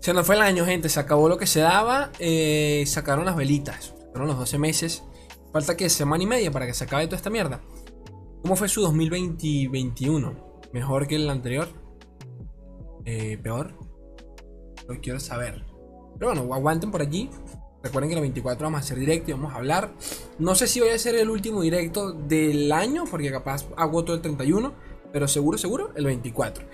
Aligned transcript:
Se 0.00 0.12
nos 0.14 0.26
fue 0.26 0.36
el 0.36 0.42
año, 0.42 0.64
gente. 0.64 0.88
Se 0.88 1.00
acabó 1.00 1.28
lo 1.28 1.38
que 1.38 1.46
se 1.46 1.60
daba. 1.60 2.10
Eh, 2.18 2.84
sacaron 2.86 3.24
las 3.24 3.36
velitas. 3.36 3.94
Sacaron 4.06 4.28
los 4.28 4.38
12 4.38 4.58
meses. 4.58 5.02
Falta 5.52 5.76
que 5.76 5.88
semana 5.88 6.22
y 6.22 6.26
media 6.26 6.50
para 6.50 6.66
que 6.66 6.74
se 6.74 6.84
acabe 6.84 7.06
toda 7.06 7.16
esta 7.16 7.30
mierda. 7.30 7.60
¿Cómo 8.42 8.56
fue 8.56 8.68
su 8.68 8.82
2021? 8.82 10.60
¿Mejor 10.72 11.06
que 11.06 11.16
el 11.16 11.28
anterior? 11.28 11.68
Eh, 13.04 13.38
¿Peor? 13.42 13.74
Lo 14.86 15.00
quiero 15.00 15.18
saber. 15.18 15.64
Pero 16.18 16.32
bueno, 16.32 16.54
aguanten 16.54 16.90
por 16.90 17.02
allí. 17.02 17.30
Recuerden 17.82 18.10
que 18.10 18.16
el 18.16 18.20
24 18.20 18.64
vamos 18.64 18.80
a 18.80 18.84
hacer 18.84 18.98
directo 18.98 19.30
y 19.30 19.34
vamos 19.34 19.52
a 19.52 19.56
hablar. 19.56 19.92
No 20.38 20.54
sé 20.54 20.66
si 20.66 20.80
voy 20.80 20.90
a 20.90 20.98
ser 20.98 21.14
el 21.14 21.30
último 21.30 21.62
directo 21.62 22.12
del 22.12 22.70
año, 22.72 23.04
porque 23.10 23.30
capaz 23.30 23.66
hago 23.76 24.04
todo 24.04 24.16
el 24.16 24.22
31. 24.22 24.72
Pero 25.12 25.28
seguro, 25.28 25.56
seguro, 25.56 25.92
el 25.96 26.04
24. 26.04 26.64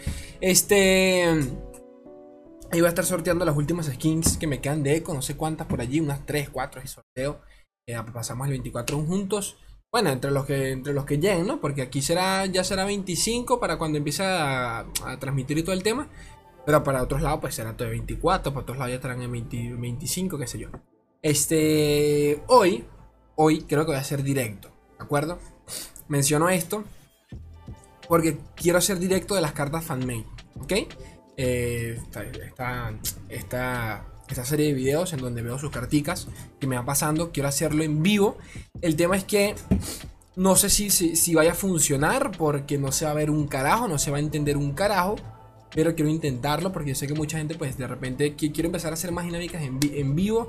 Este. 0.40 1.26
Ahí 2.72 2.80
voy 2.80 2.86
a 2.86 2.88
estar 2.88 3.04
sorteando 3.04 3.44
las 3.44 3.54
últimas 3.54 3.84
skins 3.84 4.38
que 4.38 4.46
me 4.46 4.62
quedan 4.62 4.82
de 4.82 4.96
eco, 4.96 5.12
no 5.12 5.20
sé 5.20 5.36
cuántas 5.36 5.66
por 5.66 5.82
allí, 5.82 6.00
unas 6.00 6.24
3, 6.24 6.48
4 6.48 6.80
y 6.82 6.88
sorteo. 6.88 7.42
Eh, 7.86 7.94
pasamos 8.14 8.46
el 8.46 8.52
24 8.52 8.98
juntos. 9.04 9.58
Bueno, 9.92 10.08
entre 10.08 10.30
los 10.30 10.46
que 10.46 10.70
entre 10.70 10.94
los 10.94 11.04
que 11.04 11.18
lleguen, 11.18 11.46
¿no? 11.46 11.60
Porque 11.60 11.82
aquí 11.82 12.00
será 12.00 12.46
ya 12.46 12.64
será 12.64 12.86
25 12.86 13.60
para 13.60 13.76
cuando 13.76 13.98
empiece 13.98 14.22
a, 14.24 14.86
transmitir 15.20 15.58
y 15.58 15.62
todo 15.62 15.74
el 15.74 15.82
tema. 15.82 16.08
Pero 16.64 16.82
para 16.82 17.02
otros 17.02 17.20
lados 17.20 17.40
pues 17.42 17.54
será 17.54 17.76
todo 17.76 17.88
de 17.88 17.92
24, 17.92 18.54
para 18.54 18.62
otros 18.62 18.78
lados 18.78 18.90
ya 18.90 18.96
estarán 18.96 19.20
en 19.20 19.30
25, 19.30 20.38
qué 20.38 20.46
sé 20.46 20.58
yo. 20.58 20.68
Este, 21.20 22.42
hoy, 22.46 22.86
hoy 23.36 23.64
creo 23.64 23.82
que 23.82 23.88
voy 23.88 23.96
a 23.96 24.00
hacer 24.00 24.22
directo, 24.22 24.70
¿de 24.98 25.04
acuerdo? 25.04 25.38
Menciono 26.08 26.48
esto 26.48 26.84
porque 28.08 28.38
quiero 28.56 28.78
hacer 28.78 28.98
directo 28.98 29.34
de 29.34 29.42
las 29.42 29.52
cartas 29.52 29.84
fanmade, 29.84 30.26
¿ok? 30.60 30.72
Eh, 31.44 31.98
esta, 32.00 32.22
esta, 33.28 34.04
esta, 34.28 34.44
serie 34.44 34.66
de 34.66 34.74
videos 34.74 35.12
en 35.12 35.18
donde 35.18 35.42
veo 35.42 35.58
sus 35.58 35.72
carticas 35.72 36.28
que 36.60 36.68
me 36.68 36.76
van 36.76 36.86
pasando. 36.86 37.32
Quiero 37.32 37.48
hacerlo 37.48 37.82
en 37.82 38.00
vivo. 38.00 38.38
El 38.80 38.94
tema 38.94 39.16
es 39.16 39.24
que 39.24 39.56
no 40.36 40.54
sé 40.54 40.70
si, 40.70 40.88
si, 40.90 41.34
vaya 41.34 41.50
a 41.50 41.54
funcionar 41.56 42.30
porque 42.38 42.78
no 42.78 42.92
se 42.92 43.06
va 43.06 43.10
a 43.10 43.14
ver 43.14 43.28
un 43.28 43.48
carajo, 43.48 43.88
no 43.88 43.98
se 43.98 44.12
va 44.12 44.18
a 44.18 44.20
entender 44.20 44.56
un 44.56 44.72
carajo. 44.72 45.16
Pero 45.74 45.96
quiero 45.96 46.10
intentarlo 46.10 46.70
porque 46.70 46.90
yo 46.90 46.94
sé 46.94 47.08
que 47.08 47.14
mucha 47.14 47.38
gente, 47.38 47.56
pues 47.56 47.76
de 47.76 47.88
repente, 47.88 48.36
quiero 48.36 48.66
empezar 48.66 48.92
a 48.92 48.94
hacer 48.94 49.10
más 49.10 49.24
dinámicas 49.24 49.62
en, 49.62 49.80
en 49.82 50.14
vivo. 50.14 50.48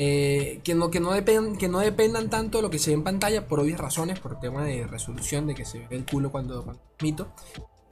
Eh, 0.00 0.60
que, 0.62 0.76
no, 0.76 0.90
que, 0.90 1.00
no 1.00 1.10
que 1.58 1.68
no 1.68 1.80
dependan 1.80 2.30
tanto 2.30 2.58
de 2.58 2.62
lo 2.62 2.70
que 2.70 2.78
se 2.78 2.90
ve 2.90 2.94
en 2.94 3.02
pantalla 3.02 3.48
por 3.48 3.58
obvias 3.58 3.80
razones, 3.80 4.20
por 4.20 4.38
tema 4.38 4.62
de 4.62 4.86
resolución, 4.86 5.48
de 5.48 5.56
que 5.56 5.64
se 5.64 5.80
ve 5.88 5.96
el 5.96 6.06
culo 6.06 6.30
cuando, 6.30 6.62
cuando 6.62 6.80
mito. 7.02 7.34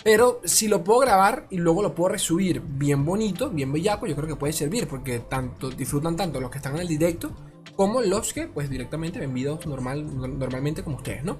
Pero 0.07 0.41
si 0.45 0.69
lo 0.69 0.85
puedo 0.85 1.01
grabar 1.01 1.49
y 1.51 1.57
luego 1.57 1.83
lo 1.83 1.93
puedo 1.93 2.11
resubir 2.11 2.63
bien 2.65 3.05
bonito, 3.05 3.51
bien 3.51 3.73
bellaco, 3.73 4.07
yo 4.07 4.15
creo 4.15 4.29
que 4.29 4.37
puede 4.37 4.53
servir 4.53 4.87
porque 4.87 5.19
tanto 5.19 5.69
disfrutan 5.69 6.15
tanto 6.15 6.41
los 6.41 6.49
que 6.49 6.59
están 6.59 6.77
en 6.77 6.83
el 6.83 6.87
directo 6.87 7.33
como 7.75 8.01
los 8.01 8.33
que 8.33 8.47
pues 8.47 8.71
directamente 8.71 9.19
ven 9.19 9.35
videos 9.35 9.67
normal, 9.67 10.07
normalmente 10.39 10.85
como 10.85 10.99
ustedes, 10.99 11.25
¿no? 11.25 11.39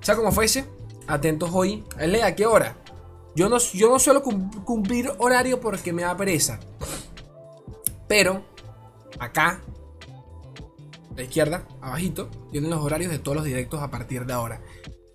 Sea 0.00 0.14
como 0.14 0.30
fuese, 0.30 0.64
atentos 1.08 1.50
hoy. 1.52 1.82
Lea, 1.98 2.26
¿a 2.26 2.36
qué 2.36 2.46
hora? 2.46 2.76
Yo 3.34 3.48
no, 3.48 3.58
yo 3.58 3.90
no 3.90 3.98
suelo 3.98 4.22
cumplir 4.22 5.10
horario 5.18 5.58
porque 5.58 5.92
me 5.92 6.02
da 6.02 6.16
pereza. 6.16 6.60
Pero 8.06 8.44
acá, 9.18 9.60
a 11.10 11.16
la 11.16 11.22
izquierda, 11.24 11.66
abajito, 11.80 12.30
tienen 12.52 12.70
los 12.70 12.80
horarios 12.80 13.10
de 13.10 13.18
todos 13.18 13.34
los 13.34 13.44
directos 13.44 13.82
a 13.82 13.90
partir 13.90 14.24
de 14.24 14.34
ahora. 14.34 14.62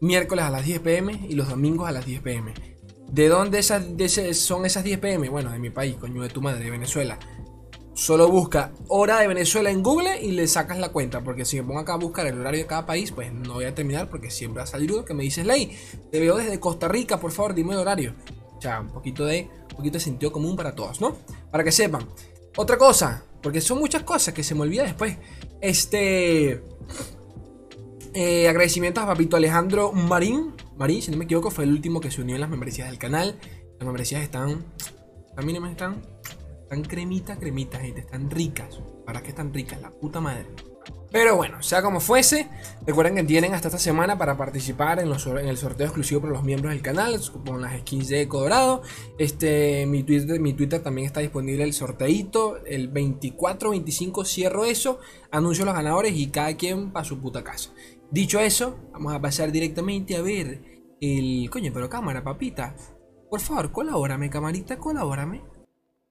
Miércoles 0.02 0.44
a 0.44 0.50
las 0.50 0.66
10 0.66 0.82
pm 0.82 1.28
y 1.30 1.36
los 1.36 1.48
domingos 1.48 1.88
a 1.88 1.94
las 1.94 2.06
10 2.06 2.22
pm. 2.24 2.79
¿De 3.12 3.28
dónde 3.28 3.60
esas, 3.60 3.84
son 4.38 4.66
esas 4.66 4.84
10 4.84 5.00
pm? 5.00 5.30
Bueno, 5.30 5.52
de 5.52 5.60
mi 5.60 5.70
país, 5.70 5.96
coño 5.96 6.22
de 6.22 6.30
tu 6.30 6.42
madre, 6.42 6.64
de 6.64 6.72
Venezuela. 6.72 7.18
Solo 7.94 8.30
busca 8.30 8.72
hora 8.88 9.20
de 9.20 9.28
Venezuela 9.28 9.72
en 9.72 9.84
Google 9.84 10.22
y 10.22 10.32
le 10.32 10.48
sacas 10.48 10.78
la 10.78 10.90
cuenta. 10.90 11.22
Porque 11.22 11.44
si 11.44 11.58
me 11.58 11.64
pongo 11.64 11.80
acá 11.80 11.94
a 11.94 11.98
buscar 11.98 12.28
el 12.28 12.40
horario 12.40 12.62
de 12.62 12.68
cada 12.68 12.86
país, 12.86 13.12
pues 13.12 13.34
no 13.34 13.56
voy 13.56 13.66
a 13.66 13.74
terminar 13.74 14.10
porque 14.10 14.30
siempre 14.30 14.60
va 14.60 14.64
a 14.64 14.68
salir 14.68 14.92
que 15.06 15.14
me 15.14 15.24
dices, 15.24 15.46
Ley, 15.46 15.76
te 16.12 16.20
veo 16.20 16.38
desde 16.38 16.60
Costa 16.60 16.88
Rica, 16.88 17.20
por 17.20 17.32
favor, 17.32 17.54
dime 17.54 17.74
el 17.74 17.80
horario. 17.80 18.14
O 18.58 18.62
sea, 18.62 18.80
un 18.80 18.90
poquito 18.90 19.26
de, 19.26 19.50
un 19.72 19.76
poquito 19.76 19.94
de 19.94 20.00
sentido 20.02 20.32
común 20.32 20.56
para 20.56 20.76
todos, 20.76 21.02
¿no? 21.02 21.18
Para 21.52 21.64
que 21.64 21.72
sepan. 21.72 22.08
Otra 22.58 22.78
cosa, 22.78 23.24
porque 23.42 23.60
son 23.60 23.80
muchas 23.80 24.04
cosas 24.04 24.34
que 24.34 24.44
se 24.44 24.54
me 24.54 24.62
olvida 24.62 24.84
después. 24.84 25.18
Este. 25.62 26.64
Eh, 28.14 28.48
agradecimientos 28.48 29.04
a 29.04 29.08
Papito 29.08 29.38
Alejandro 29.38 29.92
Marín. 29.92 30.54
Marín, 30.78 31.02
si 31.02 31.12
no 31.12 31.18
me 31.18 31.26
equivoco, 31.26 31.52
fue 31.52 31.66
el 31.66 31.72
último 31.72 32.00
que 32.00 32.10
se 32.10 32.22
unió 32.22 32.36
en 32.36 32.42
las 32.42 32.50
membresías 32.50 32.90
del 32.90 32.98
canal. 32.98 33.38
Las 33.78 33.86
membresías 33.86 34.24
están. 34.24 34.66
También 35.36 35.64
están. 35.66 36.02
Están 36.64 36.84
cremita, 36.84 37.38
cremita, 37.38 37.80
gente. 37.80 38.02
Están 38.02 38.30
ricas. 38.30 38.80
¿Para 39.06 39.22
qué 39.22 39.30
están 39.30 39.54
ricas? 39.54 39.82
La 39.82 39.92
puta 39.92 40.20
madre. 40.20 40.48
Pero 41.12 41.36
bueno, 41.36 41.64
sea 41.64 41.82
como 41.82 42.00
fuese, 42.00 42.48
recuerden 42.86 43.16
que 43.16 43.24
tienen 43.24 43.56
hasta 43.56 43.70
esta 43.70 43.80
semana 43.80 44.20
para 44.20 44.38
participar 44.38 45.00
en, 45.00 45.08
el 45.10 45.58
sorteo 45.58 45.88
exclusivo 45.88 46.22
para 46.22 46.34
los 46.34 46.44
miembros 46.44 46.72
del 46.72 46.84
canal, 46.84 47.20
con 47.46 47.62
las 47.64 47.80
skins 47.80 48.10
de 48.10 48.22
Eco 48.22 48.42
Dorado. 48.42 48.84
Este, 49.18 49.88
mi, 49.88 50.04
Twitter, 50.04 50.40
mi 50.40 50.54
Twitter 50.54 50.84
también 50.84 51.08
está 51.08 51.22
disponible 51.22 51.64
el 51.64 51.74
sorteito. 51.74 52.64
El 52.64 52.94
24-25 52.94 54.24
cierro 54.24 54.66
eso, 54.66 55.00
anuncio 55.32 55.66
los 55.66 55.74
ganadores 55.74 56.14
y 56.16 56.28
cada 56.28 56.56
quien 56.56 56.92
para 56.92 57.06
su 57.06 57.20
puta 57.20 57.44
casa. 57.44 57.72
Dicho 58.12 58.40
eso, 58.40 58.90
vamos 58.92 59.14
a 59.14 59.22
pasar 59.22 59.52
directamente 59.52 60.16
a 60.16 60.22
ver 60.22 60.62
el... 61.00 61.50
Coño, 61.52 61.72
pero 61.74 61.90
cámara, 61.90 62.24
papita. 62.24 62.76
Por 63.30 63.40
favor, 63.40 63.72
colabórame, 63.72 64.30
camarita, 64.30 64.78
colabórame. 64.80 65.44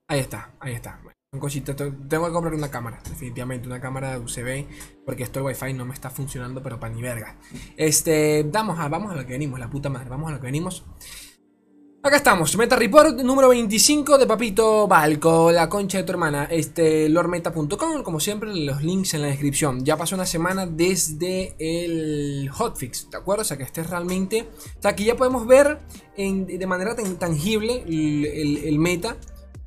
Ahí 0.07 0.21
está, 0.21 0.55
ahí 0.61 0.75
está. 0.75 1.01
Bueno, 1.03 1.17
cositas. 1.41 1.75
Tengo 1.77 2.27
que 2.27 2.33
comprar 2.33 2.55
una 2.55 2.71
cámara, 2.71 3.01
definitivamente, 3.09 3.67
una 3.67 3.81
cámara 3.81 4.13
de 4.13 4.19
UCB, 4.19 5.05
porque 5.05 5.25
esto 5.25 5.41
el 5.41 5.47
wifi 5.47 5.75
no 5.75 5.85
me 5.85 5.93
está 5.93 6.09
funcionando, 6.09 6.63
pero 6.63 6.79
para 6.79 6.95
ni 6.95 7.03
verga. 7.03 7.37
Este, 7.77 8.45
vamos 8.45 8.79
a, 8.79 8.89
vamos 8.89 9.13
a 9.13 9.17
lo 9.17 9.27
que 9.27 9.33
venimos, 9.33 9.59
la 9.59 9.69
puta 9.69 9.89
madre, 9.89 10.09
vamos 10.09 10.31
a 10.31 10.35
lo 10.35 10.41
que 10.41 10.47
venimos. 10.47 10.85
Acá 12.09 12.17
estamos, 12.17 12.57
Meta 12.57 12.75
Report 12.75 13.21
número 13.21 13.51
25 13.51 14.17
de 14.17 14.27
Papito 14.27 14.89
Balco, 14.89 15.53
la 15.53 15.69
concha 15.69 15.99
de 15.99 16.05
tu 16.05 16.13
hermana, 16.13 16.45
este, 16.45 17.07
lormeta.com, 17.11 18.03
como 18.03 18.19
siempre, 18.19 18.49
los 18.65 18.83
links 18.83 19.13
en 19.13 19.21
la 19.21 19.27
descripción. 19.27 19.85
Ya 19.85 19.99
pasó 19.99 20.15
una 20.15 20.25
semana 20.25 20.65
desde 20.65 21.55
el 21.59 22.49
hotfix, 22.49 23.11
¿de 23.11 23.19
acuerdo? 23.19 23.43
O 23.43 23.45
sea 23.45 23.59
que 23.59 23.65
este 23.65 23.83
es 23.83 23.91
realmente, 23.91 24.49
o 24.79 24.81
sea, 24.81 24.93
aquí 24.93 25.05
ya 25.05 25.19
podemos 25.19 25.47
ver 25.47 25.81
de 26.17 26.67
manera 26.67 26.97
tangible 27.19 27.85
el, 27.87 28.79
meta 28.79 29.19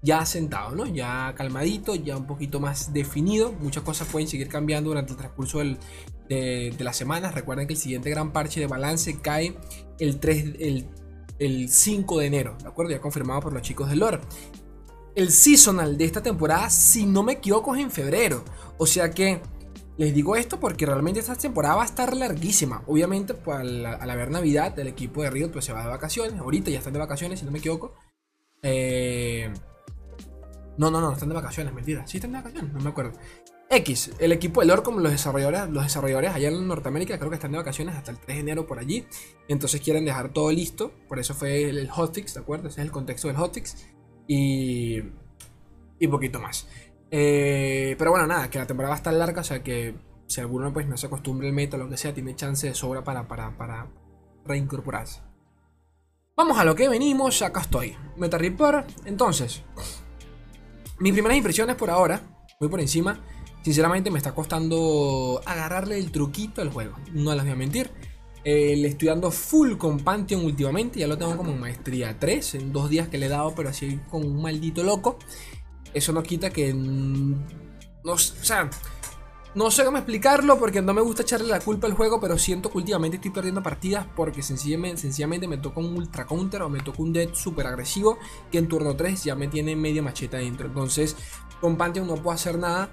ya 0.01 0.25
sentado, 0.25 0.75
¿no? 0.75 0.87
Ya 0.87 1.35
calmadito, 1.37 1.93
ya 1.93 2.17
un 2.17 2.25
poquito 2.25 2.59
más 2.59 2.91
definido. 2.91 3.51
Muchas 3.51 3.83
cosas 3.83 4.07
pueden 4.07 4.27
seguir 4.27 4.47
cambiando 4.47 4.89
durante 4.89 5.11
el 5.11 5.17
transcurso 5.19 5.59
de, 5.59 5.77
de, 6.27 6.83
las 6.83 6.97
semanas. 6.97 7.35
Recuerden 7.35 7.67
que 7.67 7.73
el 7.73 7.79
siguiente 7.79 8.09
gran 8.09 8.33
parche 8.33 8.59
de 8.59 8.65
balance 8.65 9.19
cae 9.21 9.55
el 9.99 10.19
3, 10.19 10.55
el 10.57 10.87
el 11.41 11.69
5 11.69 12.19
de 12.19 12.25
enero, 12.27 12.55
¿de 12.61 12.67
acuerdo? 12.67 12.91
Ya 12.91 13.01
confirmado 13.01 13.41
por 13.41 13.51
los 13.51 13.63
chicos 13.63 13.89
de 13.89 13.95
lore. 13.95 14.19
El 15.15 15.31
seasonal 15.31 15.97
de 15.97 16.05
esta 16.05 16.21
temporada, 16.21 16.69
si 16.69 17.05
no 17.05 17.23
me 17.23 17.33
equivoco, 17.33 17.75
es 17.75 17.81
en 17.81 17.89
febrero. 17.89 18.45
O 18.77 18.85
sea 18.85 19.09
que 19.09 19.41
les 19.97 20.13
digo 20.13 20.35
esto 20.35 20.59
porque 20.59 20.85
realmente 20.85 21.19
esta 21.19 21.35
temporada 21.35 21.75
va 21.75 21.81
a 21.81 21.85
estar 21.85 22.15
larguísima. 22.15 22.83
Obviamente, 22.85 23.33
pues, 23.33 23.57
al, 23.57 23.85
haber 23.85 24.29
Navidad, 24.29 24.77
el 24.77 24.87
equipo 24.87 25.23
de 25.23 25.31
Riot 25.31 25.51
pues, 25.51 25.65
se 25.65 25.73
va 25.73 25.81
de 25.81 25.89
vacaciones. 25.89 26.39
Ahorita 26.39 26.69
ya 26.69 26.77
están 26.77 26.93
de 26.93 26.99
vacaciones, 26.99 27.39
si 27.39 27.45
no 27.45 27.51
me 27.51 27.57
equivoco. 27.57 27.95
Eh... 28.61 29.51
No, 30.77 30.91
no, 30.91 31.01
no, 31.01 31.11
están 31.11 31.29
de 31.29 31.35
vacaciones, 31.35 31.73
mentira. 31.73 32.05
Sí 32.05 32.17
están 32.17 32.33
de 32.33 32.37
vacaciones, 32.37 32.71
no 32.71 32.79
me 32.81 32.89
acuerdo. 32.89 33.13
X, 33.71 34.11
el 34.19 34.33
equipo 34.33 34.59
de 34.59 34.67
lore 34.67 34.83
como 34.83 34.99
los 34.99 35.13
desarrolladores, 35.13 35.69
los 35.69 35.83
desarrolladores 35.83 36.31
allá 36.31 36.49
en 36.49 36.67
Norteamérica 36.67 37.17
creo 37.17 37.29
que 37.29 37.35
están 37.35 37.53
de 37.53 37.57
vacaciones 37.57 37.95
hasta 37.95 38.11
el 38.11 38.17
3 38.17 38.35
de 38.35 38.41
enero 38.41 38.67
por 38.67 38.79
allí. 38.79 39.05
Entonces 39.47 39.79
quieren 39.79 40.03
dejar 40.03 40.33
todo 40.33 40.51
listo. 40.51 40.91
Por 41.07 41.19
eso 41.19 41.33
fue 41.33 41.69
el, 41.69 41.89
hotfix, 41.89 42.33
¿de 42.33 42.41
acuerdo? 42.41 42.67
Ese 42.67 42.81
es 42.81 42.85
el 42.85 42.91
contexto 42.91 43.29
del 43.29 43.37
hotfix. 43.37 43.87
Y. 44.27 45.01
Y 45.99 46.07
poquito 46.07 46.39
más. 46.39 46.67
Eh, 47.11 47.95
pero 47.97 48.11
bueno, 48.11 48.27
nada, 48.27 48.49
que 48.49 48.59
la 48.59 48.67
temporada 48.67 48.91
va 48.91 48.95
a 48.95 48.97
estar 48.97 49.13
larga, 49.13 49.41
o 49.41 49.43
sea 49.43 49.63
que 49.63 49.95
si 50.27 50.41
alguno 50.41 50.73
pues 50.73 50.87
no 50.87 50.97
se 50.97 51.07
acostumbra 51.07 51.47
el 51.47 51.53
meta 51.53 51.77
o 51.77 51.79
lo 51.79 51.89
que 51.89 51.97
sea, 51.97 52.13
tiene 52.13 52.35
chance 52.35 52.67
de 52.67 52.73
sobra 52.73 53.03
para, 53.03 53.27
para, 53.27 53.57
para 53.57 53.87
reincorporarse. 54.45 55.21
Vamos 56.35 56.57
a 56.57 56.65
lo 56.65 56.75
que 56.75 56.89
venimos, 56.89 57.41
acá 57.41 57.61
estoy. 57.61 57.95
Meta. 58.17 58.37
Entonces, 59.05 59.63
mis 60.99 61.13
primeras 61.13 61.37
impresiones 61.37 61.75
por 61.75 61.89
ahora, 61.89 62.21
muy 62.59 62.69
por 62.69 62.79
encima. 62.79 63.19
Sinceramente 63.63 64.09
me 64.09 64.17
está 64.17 64.33
costando 64.33 65.41
agarrarle 65.45 65.97
el 65.97 66.11
truquito 66.11 66.61
al 66.61 66.69
juego. 66.69 66.95
No 67.13 67.33
les 67.35 67.43
voy 67.43 67.53
a 67.53 67.55
mentir. 67.55 67.91
Eh, 68.43 68.75
le 68.75 68.87
estoy 68.87 69.09
dando 69.09 69.29
full 69.29 69.77
con 69.77 69.99
Pantheon 69.99 70.43
últimamente. 70.43 70.99
Ya 70.99 71.07
lo 71.07 71.17
tengo 71.17 71.37
como 71.37 71.55
maestría 71.55 72.17
3. 72.19 72.55
En 72.55 72.73
dos 72.73 72.89
días 72.89 73.07
que 73.07 73.17
le 73.17 73.27
he 73.27 73.29
dado, 73.29 73.53
pero 73.53 73.69
así 73.69 73.99
con 74.09 74.25
un 74.25 74.41
maldito 74.41 74.83
loco. 74.83 75.19
Eso 75.93 76.11
no 76.11 76.23
quita 76.23 76.49
que. 76.49 76.73
No, 76.73 78.13
o 78.13 78.17
sea. 78.17 78.69
No 79.53 79.69
sé 79.69 79.83
cómo 79.83 79.97
explicarlo 79.97 80.57
porque 80.57 80.81
no 80.81 80.93
me 80.93 81.01
gusta 81.01 81.23
echarle 81.23 81.49
la 81.49 81.59
culpa 81.59 81.85
al 81.85 81.91
juego, 81.91 82.21
pero 82.21 82.37
siento 82.37 82.71
que 82.71 82.77
últimamente 82.77 83.17
estoy 83.17 83.31
perdiendo 83.31 83.61
partidas 83.61 84.07
porque 84.15 84.41
sencillamente, 84.41 85.01
sencillamente 85.01 85.45
me 85.45 85.57
toca 85.57 85.81
un 85.81 85.93
ultra 85.93 86.25
counter 86.25 86.61
o 86.61 86.69
me 86.69 86.79
toca 86.79 87.01
un 87.01 87.11
dead 87.11 87.33
súper 87.33 87.67
agresivo 87.67 88.17
que 88.49 88.59
en 88.59 88.69
turno 88.69 88.95
3 88.95 89.25
ya 89.25 89.35
me 89.35 89.49
tiene 89.49 89.75
media 89.75 90.01
macheta 90.01 90.37
dentro. 90.37 90.67
Entonces, 90.67 91.17
con 91.59 91.75
Pantheon 91.75 92.07
no 92.07 92.15
puedo 92.15 92.31
hacer 92.31 92.57
nada 92.57 92.91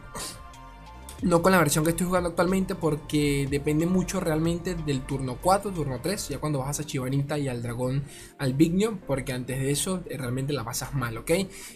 no 1.22 1.42
con 1.42 1.52
la 1.52 1.58
versión 1.58 1.84
que 1.84 1.90
estoy 1.90 2.06
jugando 2.06 2.28
actualmente 2.28 2.74
porque 2.74 3.48
depende 3.50 3.86
mucho 3.86 4.20
realmente 4.20 4.74
del 4.74 5.04
turno 5.04 5.38
4, 5.40 5.72
turno 5.72 6.00
3, 6.00 6.28
ya 6.28 6.38
cuando 6.38 6.60
bajas 6.60 6.80
a 6.80 6.84
Chivanita 6.84 7.38
y 7.38 7.48
al 7.48 7.62
dragón 7.62 8.04
al 8.38 8.54
Bignion, 8.54 8.98
porque 8.98 9.32
antes 9.32 9.58
de 9.58 9.70
eso 9.70 10.02
eh, 10.08 10.16
realmente 10.16 10.52
la 10.52 10.64
pasas 10.64 10.94
mal, 10.94 11.16
¿ok? 11.18 11.30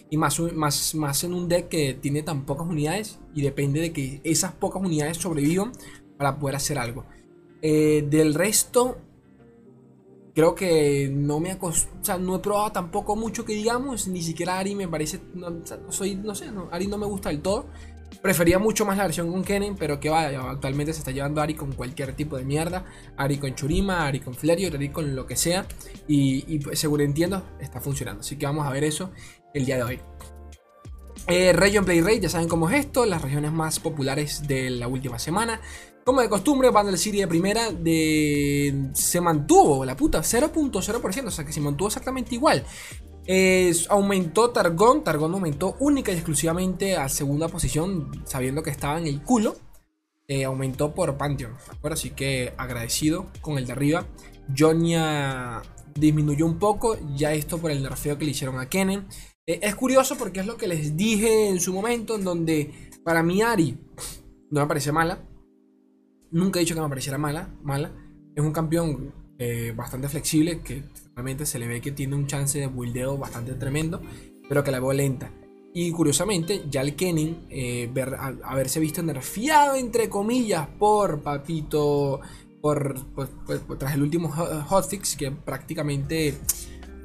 Y 0.09 0.17
más, 0.17 0.39
más, 0.39 0.95
más 0.95 1.23
en 1.23 1.33
un 1.33 1.49
deck 1.49 1.67
que 1.67 1.93
tiene 1.95 2.23
tan 2.23 2.45
pocas 2.45 2.67
unidades 2.67 3.19
y 3.33 3.41
depende 3.41 3.81
de 3.81 3.91
que 3.91 4.21
esas 4.23 4.53
pocas 4.53 4.81
unidades 4.81 5.17
sobrevivan 5.17 5.73
para 6.17 6.39
poder 6.39 6.55
hacer 6.55 6.77
algo. 6.77 7.05
Eh, 7.61 8.05
del 8.09 8.33
resto, 8.33 8.97
creo 10.33 10.55
que 10.55 11.09
no 11.13 11.39
me 11.39 11.53
o 11.53 11.71
sea, 12.01 12.17
no 12.17 12.35
he 12.35 12.39
probado 12.39 12.71
tampoco 12.71 13.15
mucho 13.15 13.45
que 13.45 13.53
digamos, 13.53 14.07
ni 14.07 14.21
siquiera 14.21 14.57
Ari 14.57 14.75
me 14.75 14.87
parece, 14.87 15.21
no, 15.33 15.61
soy, 15.89 16.15
no 16.15 16.33
sé, 16.33 16.49
Ari 16.71 16.87
no 16.87 16.97
me 16.97 17.05
gusta 17.05 17.29
del 17.29 17.41
todo. 17.41 17.67
Prefería 18.21 18.59
mucho 18.59 18.85
más 18.85 18.97
la 18.97 19.03
versión 19.03 19.31
con 19.31 19.43
Kennen, 19.43 19.75
pero 19.75 19.99
que 19.99 20.09
vaya, 20.09 20.49
actualmente 20.49 20.93
se 20.93 20.99
está 20.99 21.11
llevando 21.11 21.41
Ari 21.41 21.55
con 21.55 21.71
cualquier 21.73 22.15
tipo 22.15 22.37
de 22.37 22.45
mierda. 22.45 22.85
Ari 23.17 23.37
con 23.37 23.55
Churima, 23.55 24.05
Ari 24.05 24.19
con 24.19 24.33
Flareon, 24.33 24.75
Ari 24.75 24.89
con 24.89 25.15
lo 25.15 25.25
que 25.25 25.35
sea. 25.35 25.65
Y, 26.07 26.59
pues, 26.59 26.79
seguro 26.79 27.03
entiendo, 27.03 27.43
está 27.59 27.81
funcionando. 27.81 28.21
Así 28.21 28.37
que 28.37 28.45
vamos 28.45 28.65
a 28.67 28.71
ver 28.71 28.83
eso 28.83 29.11
el 29.53 29.65
día 29.65 29.77
de 29.77 29.83
hoy. 29.83 29.99
Eh, 31.27 31.53
Region 31.53 31.85
Play 31.85 32.01
Rate, 32.01 32.21
ya 32.21 32.29
saben 32.29 32.49
cómo 32.49 32.69
es 32.69 32.79
esto, 32.79 33.05
las 33.05 33.21
regiones 33.21 33.51
más 33.51 33.79
populares 33.79 34.47
de 34.47 34.69
la 34.69 34.87
última 34.87 35.19
semana. 35.19 35.61
Como 36.03 36.19
de 36.19 36.27
costumbre, 36.27 36.69
Bundle 36.69 36.97
City 36.97 37.19
de 37.19 37.27
primera 37.27 37.71
de... 37.71 38.89
se 38.93 39.21
mantuvo, 39.21 39.85
la 39.85 39.95
puta, 39.95 40.19
0.0%, 40.19 41.27
o 41.27 41.31
sea 41.31 41.45
que 41.45 41.53
se 41.53 41.61
mantuvo 41.61 41.87
exactamente 41.87 42.35
igual 42.35 42.65
aumentó 43.89 44.49
Targón, 44.51 45.03
Targón 45.03 45.33
aumentó 45.33 45.75
única 45.79 46.11
y 46.11 46.15
exclusivamente 46.15 46.97
a 46.97 47.09
segunda 47.09 47.47
posición, 47.47 48.23
sabiendo 48.25 48.63
que 48.63 48.69
estaba 48.69 48.97
en 48.97 49.07
el 49.07 49.21
culo. 49.21 49.55
Eh, 50.27 50.45
aumentó 50.45 50.93
por 50.95 51.17
Pantheon, 51.17 51.53
Así 51.83 52.11
que 52.11 52.53
agradecido 52.57 53.27
con 53.41 53.57
el 53.57 53.65
de 53.65 53.73
arriba. 53.73 54.05
Jonia 54.57 55.61
disminuyó 55.95 56.45
un 56.45 56.59
poco, 56.59 56.97
ya 57.15 57.33
esto 57.33 57.57
por 57.57 57.71
el 57.71 57.83
nerfeo 57.83 58.17
que 58.17 58.25
le 58.25 58.31
hicieron 58.31 58.59
a 58.59 58.69
Kennen. 58.69 59.05
Eh, 59.45 59.59
es 59.61 59.75
curioso 59.75 60.17
porque 60.17 60.39
es 60.39 60.45
lo 60.45 60.55
que 60.55 60.67
les 60.67 60.95
dije 60.95 61.49
en 61.49 61.59
su 61.59 61.73
momento, 61.73 62.15
en 62.15 62.23
donde 62.23 62.91
para 63.03 63.21
mí 63.21 63.41
Ari 63.41 63.77
no 64.49 64.61
me 64.61 64.67
parece 64.67 64.91
mala. 64.91 65.19
Nunca 66.31 66.59
he 66.59 66.61
dicho 66.61 66.73
que 66.73 66.81
me 66.81 66.89
pareciera 66.89 67.17
mala, 67.17 67.53
mala. 67.61 67.91
Es 68.35 68.43
un 68.43 68.53
campeón 68.53 69.13
eh, 69.37 69.73
bastante 69.75 70.07
flexible, 70.07 70.61
que 70.61 70.83
realmente 71.15 71.45
se 71.45 71.59
le 71.59 71.67
ve 71.67 71.81
que 71.81 71.91
tiene 71.91 72.15
un 72.15 72.27
chance 72.27 72.59
de 72.59 72.67
buildeo 72.67 73.17
bastante 73.17 73.53
tremendo, 73.53 74.01
pero 74.49 74.63
que 74.63 74.71
la 74.71 74.79
veo 74.79 74.93
lenta. 74.93 75.31
Y 75.73 75.91
curiosamente, 75.91 76.65
ya 76.69 76.81
el 76.81 76.95
Kennen, 76.95 77.47
eh, 77.49 77.89
ver, 77.91 78.15
haberse 78.43 78.79
visto 78.79 79.01
nerfeado, 79.01 79.75
entre 79.75 80.07
comillas, 80.07 80.67
por 80.67 81.21
Papito, 81.21 82.21
por, 82.61 82.95
tras 83.79 83.95
el 83.95 84.03
último 84.03 84.29
hotfix, 84.29 85.15
que 85.15 85.31
prácticamente 85.31 86.37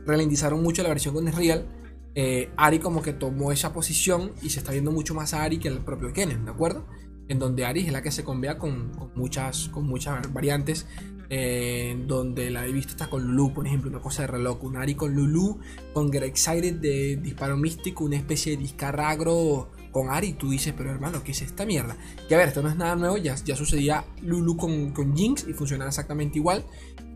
ralentizaron 0.06 0.62
mucho 0.62 0.82
la 0.82 0.90
versión 0.90 1.14
con 1.14 1.26
Real, 1.32 1.66
eh, 2.14 2.50
Ari 2.56 2.78
como 2.78 3.00
que 3.00 3.12
tomó 3.12 3.52
esa 3.52 3.72
posición 3.72 4.32
y 4.42 4.50
se 4.50 4.58
está 4.58 4.72
viendo 4.72 4.90
mucho 4.90 5.14
más 5.14 5.34
a 5.34 5.44
Ari 5.44 5.58
que 5.58 5.68
al 5.68 5.84
propio 5.84 6.12
Kennen, 6.12 6.44
¿de 6.44 6.50
acuerdo? 6.50 6.86
En 7.28 7.38
donde 7.38 7.64
Ari 7.64 7.86
es 7.86 7.92
la 7.92 8.02
que 8.02 8.10
se 8.10 8.24
convea 8.24 8.58
con, 8.58 8.92
con 8.92 9.12
muchas, 9.14 9.68
con 9.68 9.86
muchas 9.86 10.32
variantes 10.32 10.86
eh, 11.30 12.02
donde 12.06 12.50
la 12.50 12.66
he 12.66 12.72
visto 12.72 12.92
está 12.92 13.10
con 13.10 13.22
Lulu, 13.22 13.52
por 13.52 13.66
ejemplo, 13.66 13.90
una 13.90 14.00
cosa 14.00 14.22
de 14.22 14.28
reloj, 14.28 14.64
un 14.64 14.76
Ari 14.76 14.94
con 14.94 15.14
Lulu, 15.14 15.58
con 15.92 16.10
Get 16.10 16.22
Excited 16.22 16.76
de 16.76 17.16
disparo 17.16 17.56
místico, 17.56 18.04
una 18.04 18.16
especie 18.16 18.56
de 18.56 18.62
discarragro 18.62 19.70
con 19.92 20.10
Ari, 20.10 20.34
tú 20.34 20.50
dices, 20.50 20.74
pero 20.76 20.90
hermano, 20.90 21.22
¿qué 21.22 21.32
es 21.32 21.42
esta 21.42 21.66
mierda? 21.66 21.96
Y 22.28 22.34
a 22.34 22.38
ver, 22.38 22.48
esto 22.48 22.62
no 22.62 22.70
es 22.70 22.76
nada 22.76 22.96
nuevo, 22.96 23.16
ya, 23.18 23.36
sucedía 23.36 24.04
Lulu 24.22 24.56
con, 24.56 25.16
Jinx 25.16 25.46
y 25.48 25.52
funcionaba 25.52 25.88
exactamente 25.88 26.38
igual, 26.38 26.64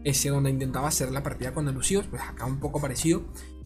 ese 0.05 0.29
donde 0.29 0.51
intentaba 0.51 0.89
hacer 0.89 1.11
la 1.11 1.23
partida 1.23 1.55
con 1.55 1.69
Elusivos, 1.69 2.07
pues 2.07 2.23
acá 2.23 2.45
un 2.45 2.61
poco 2.61 2.81
parecido, 2.81 3.25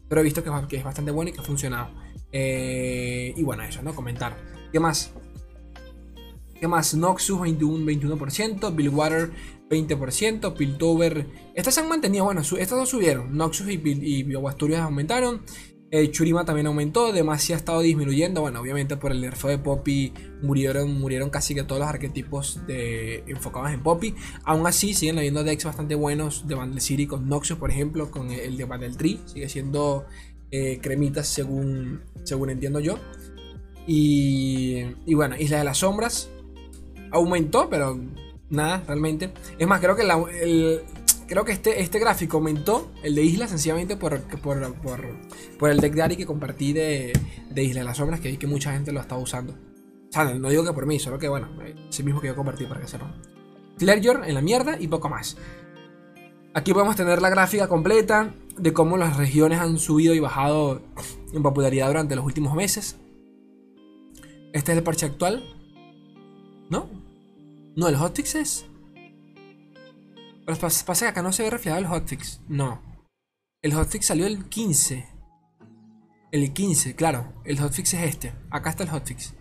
pero 0.08 0.20
he 0.20 0.24
visto 0.24 0.44
que, 0.44 0.50
que 0.68 0.76
es 0.76 0.84
bastante 0.84 1.10
bueno 1.10 1.30
y 1.30 1.32
que 1.32 1.40
ha 1.40 1.44
funcionado. 1.44 1.90
Eh, 2.30 3.32
y 3.36 3.42
bueno, 3.42 3.62
eso, 3.62 3.82
¿no? 3.82 3.94
Comentar. 3.94 4.36
¿Qué 4.72 4.78
más? 4.78 5.12
¿Qué 6.60 6.68
más? 6.68 6.94
Noxus 6.94 7.38
21%, 7.38 7.84
21%, 7.84 8.74
Billwater 8.74 9.30
20%, 9.68 10.54
Piltover. 10.54 11.26
Estas 11.54 11.74
se 11.74 11.80
han 11.80 11.88
mantenido, 11.88 12.24
bueno, 12.24 12.40
estas 12.40 12.70
dos 12.70 12.88
subieron. 12.88 13.36
Noxus 13.36 13.68
y, 13.68 13.80
y 13.84 14.34
aumentaron. 14.34 15.42
Eh, 15.92 16.10
Churima 16.10 16.44
también 16.44 16.66
aumentó, 16.66 17.12
Demacia 17.12 17.54
ha 17.54 17.58
estado 17.58 17.80
disminuyendo. 17.80 18.40
Bueno, 18.40 18.60
obviamente 18.60 18.96
por 18.96 19.12
el 19.12 19.20
nerfeo 19.20 19.50
de 19.50 19.58
Poppy 19.58 20.12
murieron, 20.42 20.98
murieron 20.98 21.30
casi 21.30 21.54
que 21.54 21.62
todos 21.62 21.80
los 21.80 21.88
arquetipos 21.88 22.66
de, 22.66 23.22
enfocados 23.28 23.70
en 23.70 23.82
Poppy. 23.82 24.14
Aún 24.44 24.66
así, 24.66 24.94
siguen 24.94 25.18
habiendo 25.18 25.44
decks 25.44 25.64
bastante 25.64 25.94
buenos 25.94 26.48
de 26.48 26.54
Bandle 26.54 26.80
City 26.80 27.06
con 27.06 27.28
Noxus, 27.28 27.58
por 27.58 27.70
ejemplo, 27.70 28.10
con 28.10 28.30
el 28.30 28.56
de 28.56 28.64
Bandle 28.64 28.96
Tree. 28.96 29.20
Sigue 29.26 29.48
siendo 29.48 30.06
eh, 30.50 30.80
cremitas 30.82 31.28
según, 31.28 32.02
según 32.24 32.50
entiendo 32.50 32.80
yo. 32.80 32.98
Y, 33.86 34.82
y 35.06 35.14
bueno, 35.14 35.36
Isla 35.38 35.58
de 35.58 35.64
las 35.64 35.78
Sombras 35.78 36.30
aumentó, 37.10 37.68
pero 37.68 37.98
nada, 38.50 38.82
realmente. 38.86 39.32
Es 39.58 39.66
más, 39.66 39.80
creo 39.80 39.96
que, 39.96 40.02
el, 40.02 40.82
creo 41.26 41.44
que 41.44 41.52
este, 41.52 41.80
este 41.80 41.98
gráfico 41.98 42.38
aumentó, 42.38 42.92
el 43.02 43.14
de 43.14 43.22
Isla, 43.22 43.48
sencillamente 43.48 43.96
por, 43.96 44.20
por, 44.40 44.74
por, 45.58 45.70
el 45.70 45.80
deck 45.80 45.94
de 45.94 46.02
Ari 46.02 46.16
que 46.16 46.26
compartí 46.26 46.72
de, 46.72 47.12
de 47.50 47.64
Isla 47.64 47.80
de 47.80 47.86
las 47.86 47.96
Sombras, 47.96 48.20
que 48.20 48.30
vi 48.30 48.36
que 48.36 48.46
mucha 48.46 48.72
gente 48.72 48.92
lo 48.92 49.00
estaba 49.00 49.20
usando. 49.20 49.52
O 49.52 50.12
sea, 50.12 50.24
no 50.24 50.48
digo 50.48 50.64
que 50.64 50.72
por 50.72 50.86
mí, 50.86 50.98
solo 50.98 51.18
que 51.18 51.28
bueno, 51.28 51.48
el 51.64 52.04
mismo 52.04 52.20
que 52.20 52.28
yo 52.28 52.36
compartí 52.36 52.64
para 52.66 52.80
que 52.80 52.88
sepan. 52.88 53.14
Ledger 53.78 54.22
en 54.24 54.34
la 54.34 54.40
mierda 54.40 54.76
y 54.80 54.88
poco 54.88 55.08
más. 55.08 55.36
Aquí 56.54 56.72
podemos 56.72 56.96
tener 56.96 57.20
la 57.20 57.28
gráfica 57.28 57.68
completa 57.68 58.32
de 58.56 58.72
cómo 58.72 58.96
las 58.96 59.18
regiones 59.18 59.60
han 59.60 59.78
subido 59.78 60.14
y 60.14 60.20
bajado 60.20 60.80
en 61.34 61.42
popularidad 61.42 61.88
durante 61.88 62.16
los 62.16 62.24
últimos 62.24 62.54
meses. 62.54 62.96
Este 64.54 64.72
es 64.72 64.78
el 64.78 64.82
parche 64.82 65.04
actual. 65.04 65.55
¿No? 67.76 67.88
El 67.88 67.96
hotfix 67.96 68.34
es. 68.34 68.66
Pero 70.46 70.58
pasa 70.58 71.06
que 71.06 71.10
acá 71.10 71.22
no 71.22 71.32
se 71.32 71.42
ve 71.42 71.50
reflejado 71.50 71.80
el 71.80 71.88
hotfix. 71.88 72.40
No. 72.48 72.80
El 73.62 73.74
hotfix 73.74 74.06
salió 74.06 74.26
el 74.26 74.48
15. 74.48 75.06
El 76.32 76.52
15, 76.52 76.96
claro. 76.96 77.32
El 77.44 77.58
hotfix 77.60 77.94
es 77.94 78.02
este. 78.02 78.32
Acá 78.50 78.70
está 78.70 78.82
el 78.82 78.90
hotfix. 78.90 79.34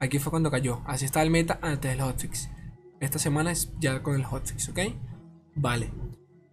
Aquí 0.00 0.18
fue 0.18 0.30
cuando 0.30 0.50
cayó. 0.50 0.80
Así 0.86 1.04
está 1.04 1.22
el 1.22 1.30
meta 1.30 1.58
antes 1.60 1.90
del 1.90 2.00
hotfix. 2.00 2.48
Esta 3.00 3.18
semana 3.18 3.52
es 3.52 3.70
ya 3.78 4.02
con 4.02 4.14
el 4.14 4.24
hotfix, 4.24 4.68
¿ok? 4.70 4.78
Vale. 5.54 5.92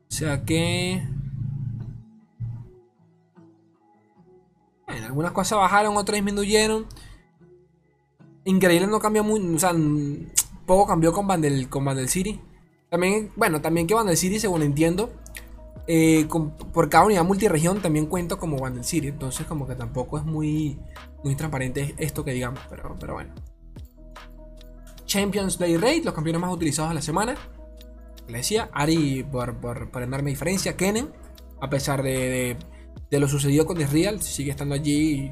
O 0.09 0.11
sea 0.11 0.43
que... 0.43 1.07
Bueno, 4.87 5.05
algunas 5.05 5.31
cosas 5.31 5.59
bajaron, 5.59 5.95
otras 5.95 6.15
disminuyeron. 6.15 6.87
Increíble 8.43 8.87
no 8.87 8.99
cambió 8.99 9.23
muy... 9.23 9.39
O 9.55 9.59
sea, 9.59 9.73
poco 10.65 10.87
cambió 10.87 11.13
con 11.13 11.27
Bandel, 11.27 11.69
con 11.69 12.07
City. 12.07 12.41
También, 12.89 13.31
bueno, 13.35 13.61
también 13.61 13.87
que 13.87 13.93
Bandel 13.93 14.17
City, 14.17 14.39
según 14.39 14.61
entiendo, 14.61 15.13
eh, 15.87 16.27
por 16.73 16.89
cada 16.89 17.05
unidad 17.05 17.23
multiregión 17.23 17.81
también 17.81 18.07
cuento 18.07 18.37
como 18.37 18.57
Bandel 18.57 18.83
City. 18.83 19.07
Entonces, 19.07 19.45
como 19.47 19.67
que 19.67 19.75
tampoco 19.75 20.17
es 20.17 20.25
muy, 20.25 20.79
muy 21.23 21.35
transparente 21.35 21.95
esto 21.97 22.23
que 22.23 22.31
digamos, 22.31 22.59
pero, 22.69 22.95
pero 22.99 23.13
bueno. 23.13 23.33
Champions 25.05 25.57
Play 25.57 25.77
Rate, 25.77 26.01
los 26.03 26.13
campeones 26.13 26.41
más 26.41 26.51
utilizados 26.51 26.89
de 26.89 26.95
la 26.95 27.01
semana. 27.01 27.35
Le 28.27 28.37
decía, 28.37 28.69
Ari 28.73 29.23
por, 29.23 29.55
por, 29.57 29.91
por 29.91 30.01
enorme 30.01 30.31
diferencia. 30.31 30.75
Kennen, 30.75 31.09
a 31.61 31.69
pesar 31.69 32.03
de, 32.03 32.57
lo 33.11 33.27
sucedido 33.27 33.65
con 33.65 33.77
Real, 33.77 34.21
sigue 34.21 34.51
estando 34.51 34.75
allí 34.75 35.31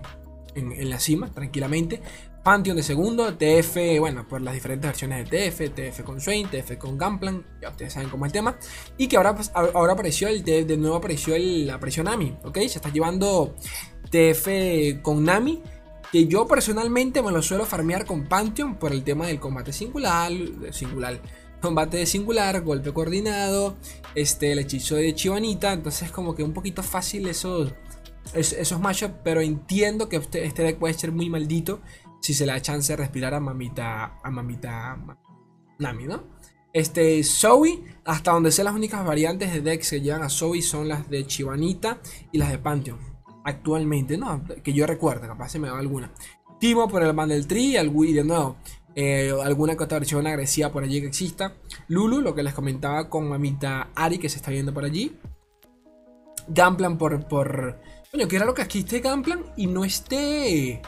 en, 0.55 0.89
la 0.89 0.99
cima, 0.99 1.31
tranquilamente. 1.31 2.01
Pantheon 2.43 2.75
de 2.75 2.83
segundo, 2.83 3.35
TF, 3.35 3.99
bueno, 3.99 4.27
por 4.27 4.41
las 4.41 4.53
diferentes 4.53 4.89
versiones 4.89 5.29
de 5.29 5.49
TF, 5.49 5.73
TF 5.73 6.03
con 6.03 6.19
Swain, 6.19 6.49
TF 6.49 6.77
con 6.77 6.97
Gunplan, 6.97 7.45
ya 7.61 7.69
ustedes 7.69 7.93
saben 7.93 8.09
cómo 8.09 8.25
es 8.25 8.29
el 8.29 8.33
tema. 8.33 8.57
Y 8.97 9.07
que 9.07 9.15
ahora, 9.15 9.33
pues, 9.33 9.49
ahora 9.53 9.93
apareció 9.93 10.27
el, 10.27 10.43
de, 10.43 10.65
nuevo 10.75 10.97
apareció 10.97 11.35
el, 11.35 11.69
apareció 11.69 12.03
Nami, 12.03 12.35
¿ok? 12.43 12.55
Se 12.67 12.79
está 12.79 12.89
llevando 12.89 13.55
TF 14.09 15.01
con 15.01 15.23
Nami. 15.23 15.63
Que 16.11 16.27
yo 16.27 16.45
personalmente 16.45 17.23
me 17.23 17.31
lo 17.31 17.41
suelo 17.41 17.65
farmear 17.65 18.05
con 18.05 18.25
Pantheon 18.27 18.75
por 18.75 18.91
el 18.91 19.03
tema 19.03 19.25
del 19.25 19.39
combate 19.39 19.73
singular, 19.73 20.31
singular, 20.71 21.19
combate 21.59 22.05
singular, 22.05 22.61
golpe 22.61 22.93
coordinado, 22.93 23.77
este, 24.13 24.51
el 24.51 24.59
hechizo 24.59 24.95
de 24.95 25.15
Chivanita. 25.15 25.73
Entonces, 25.73 26.11
como 26.11 26.35
que 26.35 26.43
un 26.43 26.53
poquito 26.53 26.83
fácil 26.83 27.27
esos, 27.27 27.73
esos 28.33 28.79
matchups, 28.79 29.15
pero 29.23 29.41
entiendo 29.41 30.07
que 30.07 30.17
este 30.17 30.63
deck 30.63 30.77
puede 30.77 30.93
ser 30.93 31.11
muy 31.11 31.29
maldito 31.29 31.81
si 32.23 32.33
se 32.33 32.45
le 32.45 32.53
da 32.53 32.61
chance 32.61 32.93
de 32.93 32.95
respirar 32.95 33.33
a 33.33 33.41
mamita, 33.41 34.17
a 34.23 34.31
mamita 34.31 34.97
Nami, 35.79 36.05
¿no? 36.05 36.23
Este, 36.71 37.21
Zoe, 37.21 37.83
hasta 38.05 38.31
donde 38.31 38.49
sé 38.49 38.63
las 38.63 38.73
únicas 38.73 39.05
variantes 39.05 39.51
de 39.51 39.59
Dex 39.59 39.89
que 39.89 39.99
llevan 39.99 40.23
a 40.23 40.29
Zoe 40.29 40.61
son 40.61 40.87
las 40.87 41.09
de 41.09 41.27
Chivanita 41.27 41.99
y 42.31 42.37
las 42.37 42.49
de 42.49 42.59
Pantheon. 42.59 42.97
Actualmente, 43.43 44.17
no, 44.17 44.41
que 44.63 44.71
yo 44.71 44.87
recuerdo, 44.87 45.27
capaz 45.27 45.49
se 45.49 45.59
me 45.59 45.69
va 45.69 45.77
alguna. 45.77 46.13
Timo 46.61 46.87
por 46.87 47.03
el 47.03 47.11
Bandel 47.11 47.45
Tree 47.45 47.77
y 47.77 48.13
de 48.13 48.23
nuevo, 48.23 48.55
eh, 48.95 49.33
alguna 49.43 49.73
otra 49.73 49.99
versión 49.99 50.25
agresiva 50.25 50.71
por 50.71 50.85
allí 50.85 51.01
que 51.01 51.07
exista. 51.07 51.55
Lulu, 51.89 52.21
lo 52.21 52.33
que 52.33 52.43
les 52.43 52.53
comentaba 52.53 53.09
con 53.09 53.27
mamita 53.27 53.89
Ari 53.95 54.17
que 54.17 54.29
se 54.29 54.37
está 54.37 54.49
viendo 54.49 54.73
por 54.73 54.85
allí. 54.85 55.11
Gamplan 56.47 56.97
por. 56.97 57.27
por... 57.27 57.81
Coño, 58.09 58.27
que 58.29 58.39
raro 58.39 58.53
que 58.53 58.61
aquí 58.61 58.79
esté 58.79 59.01
Gamplan 59.01 59.43
y 59.57 59.67
no 59.67 59.83
esté. 59.83 60.81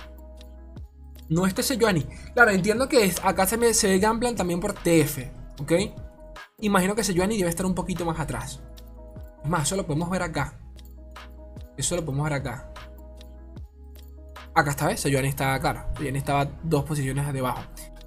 No 1.30 1.46
esté 1.46 1.64
Sejuani. 1.64 2.06
Claro, 2.34 2.52
entiendo 2.52 2.88
que 2.88 3.12
acá 3.24 3.46
se, 3.46 3.58
me, 3.58 3.74
se 3.74 3.88
ve 3.88 4.00
Gamplan 4.00 4.36
también 4.36 4.60
por 4.60 4.74
TF. 4.74 5.20
¿Ok? 5.60 5.72
Imagino 6.62 6.96
que 6.96 7.04
Sejuani 7.04 7.38
debe 7.38 7.50
estar 7.50 7.66
un 7.66 7.76
poquito 7.76 8.06
más 8.06 8.20
atrás. 8.20 8.62
Es 9.44 9.50
más, 9.50 9.64
eso 9.64 9.76
lo 9.76 9.86
podemos 9.86 10.10
ver 10.10 10.22
acá. 10.22 10.60
Eso 11.78 11.96
lo 11.96 12.06
podemos 12.06 12.26
ver 12.26 12.34
acá. 12.34 12.72
Acá 14.54 14.72
está, 14.72 14.88
¿ves? 14.88 15.02
Sejuani 15.02 15.28
está, 15.28 15.60
claro. 15.60 15.86
Sejuani 15.98 16.18
estaba 16.18 16.46
dos 16.64 16.86
posiciones 16.86 17.32
debajo. 17.34 17.62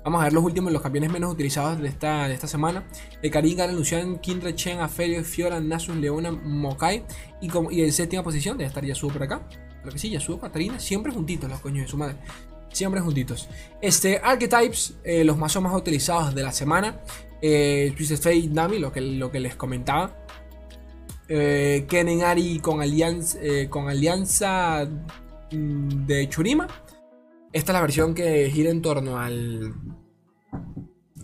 Vamos 0.05 0.23
a 0.23 0.25
ver 0.25 0.33
los 0.33 0.43
últimos, 0.43 0.73
los 0.73 0.81
campeones 0.81 1.11
menos 1.11 1.31
utilizados 1.31 1.79
de 1.79 1.89
esta, 1.89 2.29
de 2.29 2.35
esta 2.35 2.47
semana. 2.47 2.85
De 3.21 3.31
Karin, 3.31 3.77
Lucian, 3.77 4.19
Kindred, 4.21 4.55
Chen, 4.55 4.81
Afelio, 4.81 5.23
Fiora, 5.23 5.61
Nasus, 5.61 5.97
Leona, 5.97 6.31
Mokai. 6.33 7.05
Y, 7.43 7.49
como, 7.49 7.71
y 7.71 7.83
en 7.83 7.93
séptima 7.93 8.23
posición 8.23 8.57
debe 8.57 8.69
estar 8.69 8.85
Yasuo 8.85 9.11
por 9.11 9.25
acá. 9.25 9.47
Creo 9.83 9.93
que 9.93 9.99
sí, 9.99 10.09
Yasuo, 10.09 10.41
Katarina, 10.41 10.81
siempre 10.81 11.13
juntitos 11.13 11.51
los 11.51 11.61
coños 11.61 11.85
de 11.85 11.89
su 11.89 11.99
madre. 11.99 12.17
Siempre 12.73 13.01
juntitos. 13.01 13.49
Este, 13.81 14.21
Archetypes, 14.23 14.95
eh, 15.05 15.25
los 15.25 15.37
mazos 15.39 15.63
más 15.63 15.75
utilizados 15.75 16.35
de 16.35 16.43
la 16.43 16.53
semana. 16.53 17.01
Eh, 17.41 17.93
Twisted 17.97 18.17
Fate 18.17 18.49
Nami, 18.49 18.79
lo 18.79 18.93
que, 18.93 19.01
lo 19.01 19.31
que 19.31 19.41
les 19.41 19.55
comentaba. 19.55 20.17
Eh, 21.29 21.87
Ari 22.25 22.59
con 22.61 22.81
alianza, 22.81 23.39
eh, 23.43 23.69
con 23.69 23.89
alianza 23.89 24.89
mm, 25.53 26.07
de 26.07 26.29
Churima. 26.29 26.67
Esta 27.53 27.73
es 27.73 27.75
la 27.75 27.81
versión 27.81 28.15
que 28.15 28.51
gira 28.51 28.71
en 28.71 28.83
torno 28.83 29.19
al. 29.19 29.75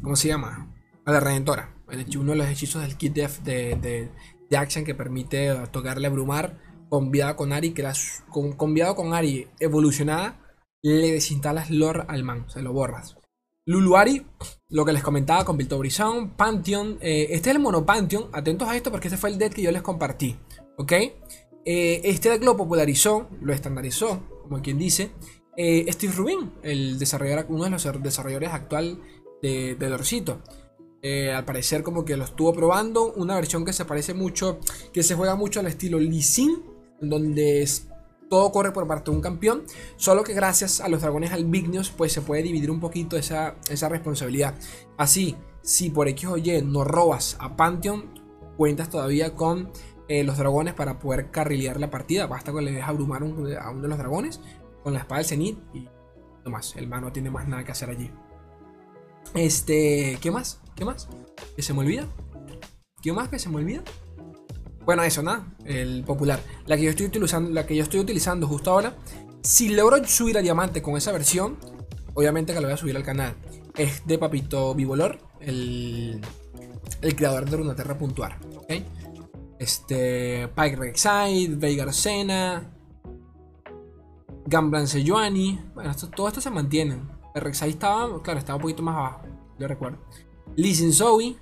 ¿Cómo 0.03 0.17
se 0.17 0.29
llama? 0.29 0.71
A 1.05 1.13
la 1.13 1.21
Redentora. 1.21 1.75
Uno 2.19 2.33
de 2.33 2.39
los 2.39 2.49
hechizos 2.49 2.83
del 2.83 2.97
kit 2.97 3.15
de, 3.15 3.29
de, 3.45 4.11
de, 4.51 4.57
Action 4.57 4.85
que 4.85 4.95
permite 4.95 5.55
tocarle 5.71 6.07
a 6.07 6.11
Brumar. 6.11 6.59
Conviado 6.89 7.35
con 7.35 7.53
Ari, 7.53 7.73
que 7.73 7.85
con, 8.31 8.53
con 8.53 9.15
Ari 9.15 9.49
evolucionada, 9.59 10.39
le 10.85 11.13
desinstalas 11.13 11.71
lore 11.71 12.05
al 12.09 12.25
man, 12.25 12.45
se 12.49 12.61
lo 12.61 12.73
borras. 12.73 13.17
Luluari, 13.67 14.27
lo 14.69 14.85
que 14.85 14.93
les 14.93 15.03
comentaba 15.03 15.43
con 15.43 15.57
Brizón, 15.57 16.37
Pantheon. 16.37 16.99
Eh, 17.01 17.29
este 17.31 17.49
es 17.49 17.57
el 17.57 17.63
mono 17.63 17.87
Pantheon. 17.87 18.29
Atentos 18.33 18.69
a 18.69 18.77
esto 18.77 18.91
porque 18.91 19.09
este 19.09 19.17
fue 19.17 19.31
el 19.31 19.39
deck 19.39 19.55
que 19.55 19.63
yo 19.63 19.73
les 19.73 19.81
compartí. 19.81 20.37
¿Ok? 20.77 20.93
Eh, 21.65 22.03
este 22.05 22.29
deck 22.29 22.45
lo 22.45 22.59
popularizó, 22.59 23.31
lo 23.41 23.55
estandarizó, 23.55 24.21
como 24.43 24.61
quien 24.61 24.79
dice. 24.79 25.13
Eh, 25.57 25.91
Steve 25.91 26.13
Rubin, 26.13 26.53
el 26.63 26.99
desarrollador, 26.99 27.47
uno 27.49 27.65
de 27.65 27.71
los 27.71 28.03
desarrolladores 28.03 28.51
actual 28.51 29.01
de, 29.41 29.77
de 29.77 30.37
eh, 31.01 31.33
al 31.33 31.45
parecer 31.47 31.83
como 31.83 32.05
que 32.05 32.19
lo 32.19 32.25
estuvo 32.25 32.53
probando. 32.53 33.15
Una 33.15 33.37
versión 33.37 33.65
que 33.65 33.73
se 33.73 33.87
parece 33.87 34.13
mucho, 34.13 34.59
que 34.93 35.03
se 35.03 35.15
juega 35.15 35.35
mucho 35.35 35.61
al 35.61 35.67
estilo 35.67 35.99
Lee 35.99 36.23
Sin, 36.23 36.63
donde 37.01 37.67
todo 38.29 38.51
corre 38.53 38.73
por 38.73 38.87
parte 38.87 39.11
de 39.11 39.17
un 39.17 39.23
campeón. 39.23 39.65
Solo 39.97 40.25
que 40.25 40.35
gracias 40.35 40.81
a 40.81 40.89
los 40.89 41.03
dragones 41.03 41.33
albignios 41.33 41.91
pues 41.91 42.13
se 42.13 42.23
puede 42.23 42.43
dividir 42.43 42.71
un 42.71 42.81
poquito 42.81 43.17
esa, 43.17 43.57
esa 43.69 43.89
responsabilidad. 43.89 44.55
Así, 44.97 45.37
si 45.63 45.91
por 45.91 46.09
X 46.09 46.29
o 46.29 46.37
Y 46.37 46.63
no 46.63 46.85
robas 46.85 47.37
a 47.41 47.57
Pantheon, 47.57 48.11
cuentas 48.57 48.91
todavía 48.91 49.35
con 49.35 49.71
eh, 50.09 50.23
los 50.23 50.37
dragones 50.37 50.75
para 50.75 50.99
poder 50.99 51.31
carrilear 51.31 51.81
la 51.81 51.91
partida. 51.91 52.27
Basta 52.27 52.53
con 52.53 52.65
le 52.65 52.73
dejes 52.73 52.89
abrumar 52.89 53.23
a 53.23 53.25
uno 53.27 53.83
de 53.83 53.89
los 53.89 53.99
dragones 53.99 54.41
con 54.83 54.93
la 54.93 55.01
espada 55.01 55.21
del 55.21 55.27
cenit 55.27 55.59
y 55.73 55.89
no 56.45 56.51
más. 56.51 56.77
El 56.77 56.87
man 56.87 57.03
no 57.03 57.13
tiene 57.13 57.31
más 57.31 57.49
nada 57.49 57.65
que 57.65 57.73
hacer 57.73 57.91
allí. 57.91 58.11
Este, 59.35 60.19
¿qué 60.21 60.31
más? 60.31 60.61
¿Qué 60.77 60.85
más? 60.85 61.09
¿Que 61.57 61.63
se 61.63 61.73
me 61.73 61.81
olvida? 61.81 62.07
¿Qué 63.03 63.13
más 63.13 63.29
que 63.29 63.39
se 63.39 63.49
me 63.49 63.57
olvida? 63.57 63.83
Bueno, 64.85 65.03
eso, 65.03 65.23
nada. 65.23 65.47
El 65.65 66.05
popular. 66.05 66.41
La 66.67 66.77
que 66.77 66.85
yo 66.85 66.91
estoy 66.91 67.07
utilizando, 67.07 67.51
la 67.51 67.67
que 67.67 67.77
yo 67.77 67.83
estoy 67.83 68.01
utilizando 68.01 68.47
justo 68.47 68.71
ahora. 68.71 68.97
Si 69.43 69.71
logro 69.71 70.05
subir 70.07 70.39
a 70.39 70.43
diamante 70.43 70.83
con 70.83 70.97
esa 70.97 71.13
versión, 71.13 71.59
obviamente 72.15 72.53
que 72.53 72.61
lo 72.61 72.67
voy 72.67 72.75
a 72.75 72.77
subir 72.77 72.97
al 72.97 73.03
canal. 73.03 73.35
Es 73.77 74.07
de 74.07 74.19
Papito 74.19 74.75
Vivolor, 74.75 75.19
el, 75.41 76.21
el 77.03 77.17
creador 77.17 77.49
de 77.49 77.57
Runaterra 77.57 77.99
Puntuar. 77.99 78.39
Este, 79.59 80.49
Pike 80.49 80.77
Rexide, 80.77 81.57
Veigar 81.57 81.93
Sena, 81.93 82.71
Gamblan 84.47 84.87
Sejuani. 84.87 85.61
Bueno, 85.75 85.95
todo 86.15 86.29
esto 86.29 86.41
se 86.41 86.51
mantiene. 86.51 87.01
El 87.35 87.43
Rek'Sai 87.43 87.71
estaba, 87.71 88.23
claro, 88.23 88.39
estaba 88.39 88.57
un 88.57 88.63
poquito 88.63 88.83
más 88.83 88.97
abajo. 88.97 89.23
Yo 89.59 89.67
recuerdo. 89.67 89.99
Lee 90.57 90.75
Zoe. 90.93 91.37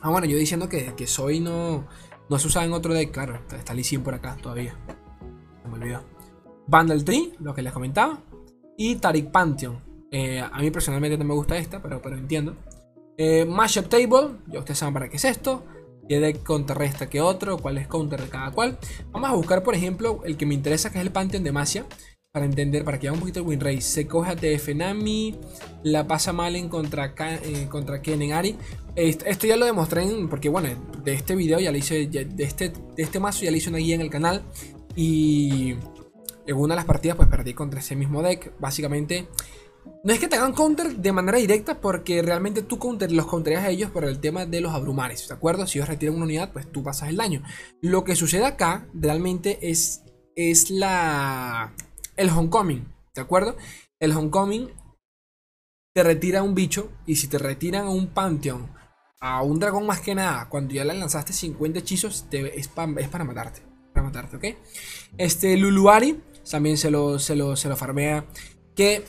Ah, 0.00 0.10
bueno, 0.10 0.26
yo 0.26 0.36
diciendo 0.36 0.68
que, 0.68 0.94
que 0.94 1.06
Zoe 1.06 1.40
no, 1.40 1.86
no 2.28 2.38
se 2.38 2.46
usaba 2.46 2.64
en 2.64 2.72
otro 2.72 2.94
deck. 2.94 3.10
Claro, 3.10 3.40
está 3.56 3.74
Lee 3.74 3.84
Sin 3.84 4.02
por 4.02 4.14
acá 4.14 4.36
todavía. 4.40 4.76
Se 5.62 5.68
me 5.68 5.74
olvidó. 5.74 6.04
Bundle 6.66 7.02
Tree, 7.02 7.32
lo 7.40 7.54
que 7.54 7.62
les 7.62 7.72
comentaba. 7.72 8.20
Y 8.76 8.96
Tarik 8.96 9.30
Pantheon. 9.30 9.82
Eh, 10.10 10.40
a 10.40 10.58
mí 10.60 10.70
personalmente 10.70 11.18
no 11.18 11.24
me 11.24 11.34
gusta 11.34 11.56
esta, 11.56 11.82
pero, 11.82 12.00
pero 12.00 12.16
entiendo. 12.16 12.56
Eh, 13.16 13.44
Mashup 13.44 13.88
Table, 13.88 14.38
ya 14.48 14.58
ustedes 14.58 14.78
saben 14.78 14.94
para 14.94 15.08
qué 15.08 15.16
es 15.16 15.24
esto 15.24 15.64
qué 16.08 16.20
deck 16.20 16.42
contrarresta 16.42 17.08
que 17.08 17.20
otro, 17.20 17.58
cuál 17.58 17.78
es 17.78 17.88
counter 17.88 18.20
de 18.22 18.28
cada 18.28 18.50
cual. 18.50 18.78
Vamos 19.10 19.30
a 19.30 19.34
buscar, 19.34 19.62
por 19.62 19.74
ejemplo, 19.74 20.22
el 20.24 20.36
que 20.36 20.46
me 20.46 20.54
interesa, 20.54 20.90
que 20.90 20.98
es 20.98 21.04
el 21.04 21.12
Pantheon 21.12 21.44
de 21.44 21.52
Masia. 21.52 21.86
Para 22.36 22.44
entender, 22.44 22.84
para 22.84 23.00
que 23.00 23.08
haga 23.08 23.14
un 23.14 23.20
poquito 23.20 23.40
el 23.40 23.46
win. 23.46 23.80
Se 23.80 24.06
coge 24.06 24.32
a 24.32 24.36
TF 24.36 24.74
Nami, 24.74 25.36
la 25.84 26.06
pasa 26.06 26.34
mal 26.34 26.54
en 26.54 26.68
contra, 26.68 27.14
eh, 27.18 27.66
contra 27.70 28.02
Ken 28.02 28.20
en 28.20 28.34
Ari. 28.34 28.58
Esto, 28.94 29.46
ya 29.46 29.56
lo 29.56 29.64
demostré 29.64 30.02
en, 30.02 30.28
porque 30.28 30.50
bueno, 30.50 30.68
de 31.02 31.14
este 31.14 31.34
video 31.34 31.58
ya 31.60 31.72
le 31.72 31.78
hice, 31.78 32.06
de, 32.06 32.28
este, 32.44 32.68
de 32.68 33.02
este 33.02 33.20
mazo 33.20 33.42
ya 33.42 33.50
le 33.50 33.56
hice 33.56 33.70
una 33.70 33.78
guía 33.78 33.94
en 33.94 34.02
el 34.02 34.10
canal. 34.10 34.42
Y 34.94 35.76
en 36.46 36.56
una 36.56 36.74
de 36.74 36.76
las 36.76 36.84
partidas 36.84 37.16
pues 37.16 37.26
perdí 37.30 37.54
contra 37.54 37.80
ese 37.80 37.96
mismo 37.96 38.22
deck. 38.22 38.52
Básicamente 38.60 39.28
no 40.04 40.12
es 40.12 40.20
que 40.20 40.28
te 40.28 40.36
hagan 40.36 40.52
counter 40.52 40.94
de 40.94 41.12
manera 41.12 41.38
directa 41.38 41.80
porque 41.80 42.20
realmente 42.20 42.60
tú 42.60 42.78
counter, 42.78 43.10
los 43.12 43.24
counterías 43.24 43.64
a 43.64 43.70
ellos 43.70 43.90
por 43.90 44.04
el 44.04 44.20
tema 44.20 44.44
de 44.44 44.60
los 44.60 44.74
abrumares, 44.74 45.26
¿de 45.26 45.32
acuerdo? 45.32 45.66
Si 45.66 45.78
ellos 45.78 45.88
retiran 45.88 46.16
una 46.16 46.26
unidad, 46.26 46.52
pues 46.52 46.70
tú 46.70 46.82
pasas 46.82 47.08
el 47.08 47.16
daño. 47.16 47.42
Lo 47.80 48.04
que 48.04 48.14
sucede 48.14 48.44
acá 48.44 48.88
realmente 48.92 49.70
es, 49.70 50.02
es 50.34 50.68
la, 50.68 51.74
el 52.16 52.30
homecoming, 52.30 52.86
¿de 53.14 53.22
acuerdo? 53.22 53.56
El 54.00 54.12
homecoming 54.12 54.70
te 55.94 56.02
retira 56.02 56.42
un 56.42 56.54
bicho 56.54 56.90
y 57.06 57.16
si 57.16 57.28
te 57.28 57.38
retiran 57.38 57.86
a 57.86 57.90
un 57.90 58.08
panteón, 58.08 58.70
a 59.20 59.42
un 59.42 59.58
dragón 59.58 59.86
más 59.86 60.00
que 60.00 60.14
nada, 60.14 60.48
cuando 60.48 60.74
ya 60.74 60.84
le 60.84 60.94
lanzaste 60.94 61.32
50 61.32 61.78
hechizos, 61.78 62.26
es, 62.30 62.68
para 62.68 63.24
matarte, 63.24 63.62
para 63.92 64.06
matarte, 64.06 64.36
¿ok? 64.36 64.44
Este 65.16 65.56
Luluari 65.56 66.20
también 66.50 66.76
se 66.76 66.90
lo, 66.90 67.18
se 67.18 67.34
lo, 67.34 67.56
se 67.56 67.68
lo 67.68 67.76
farmea 67.76 68.26
que 68.74 69.04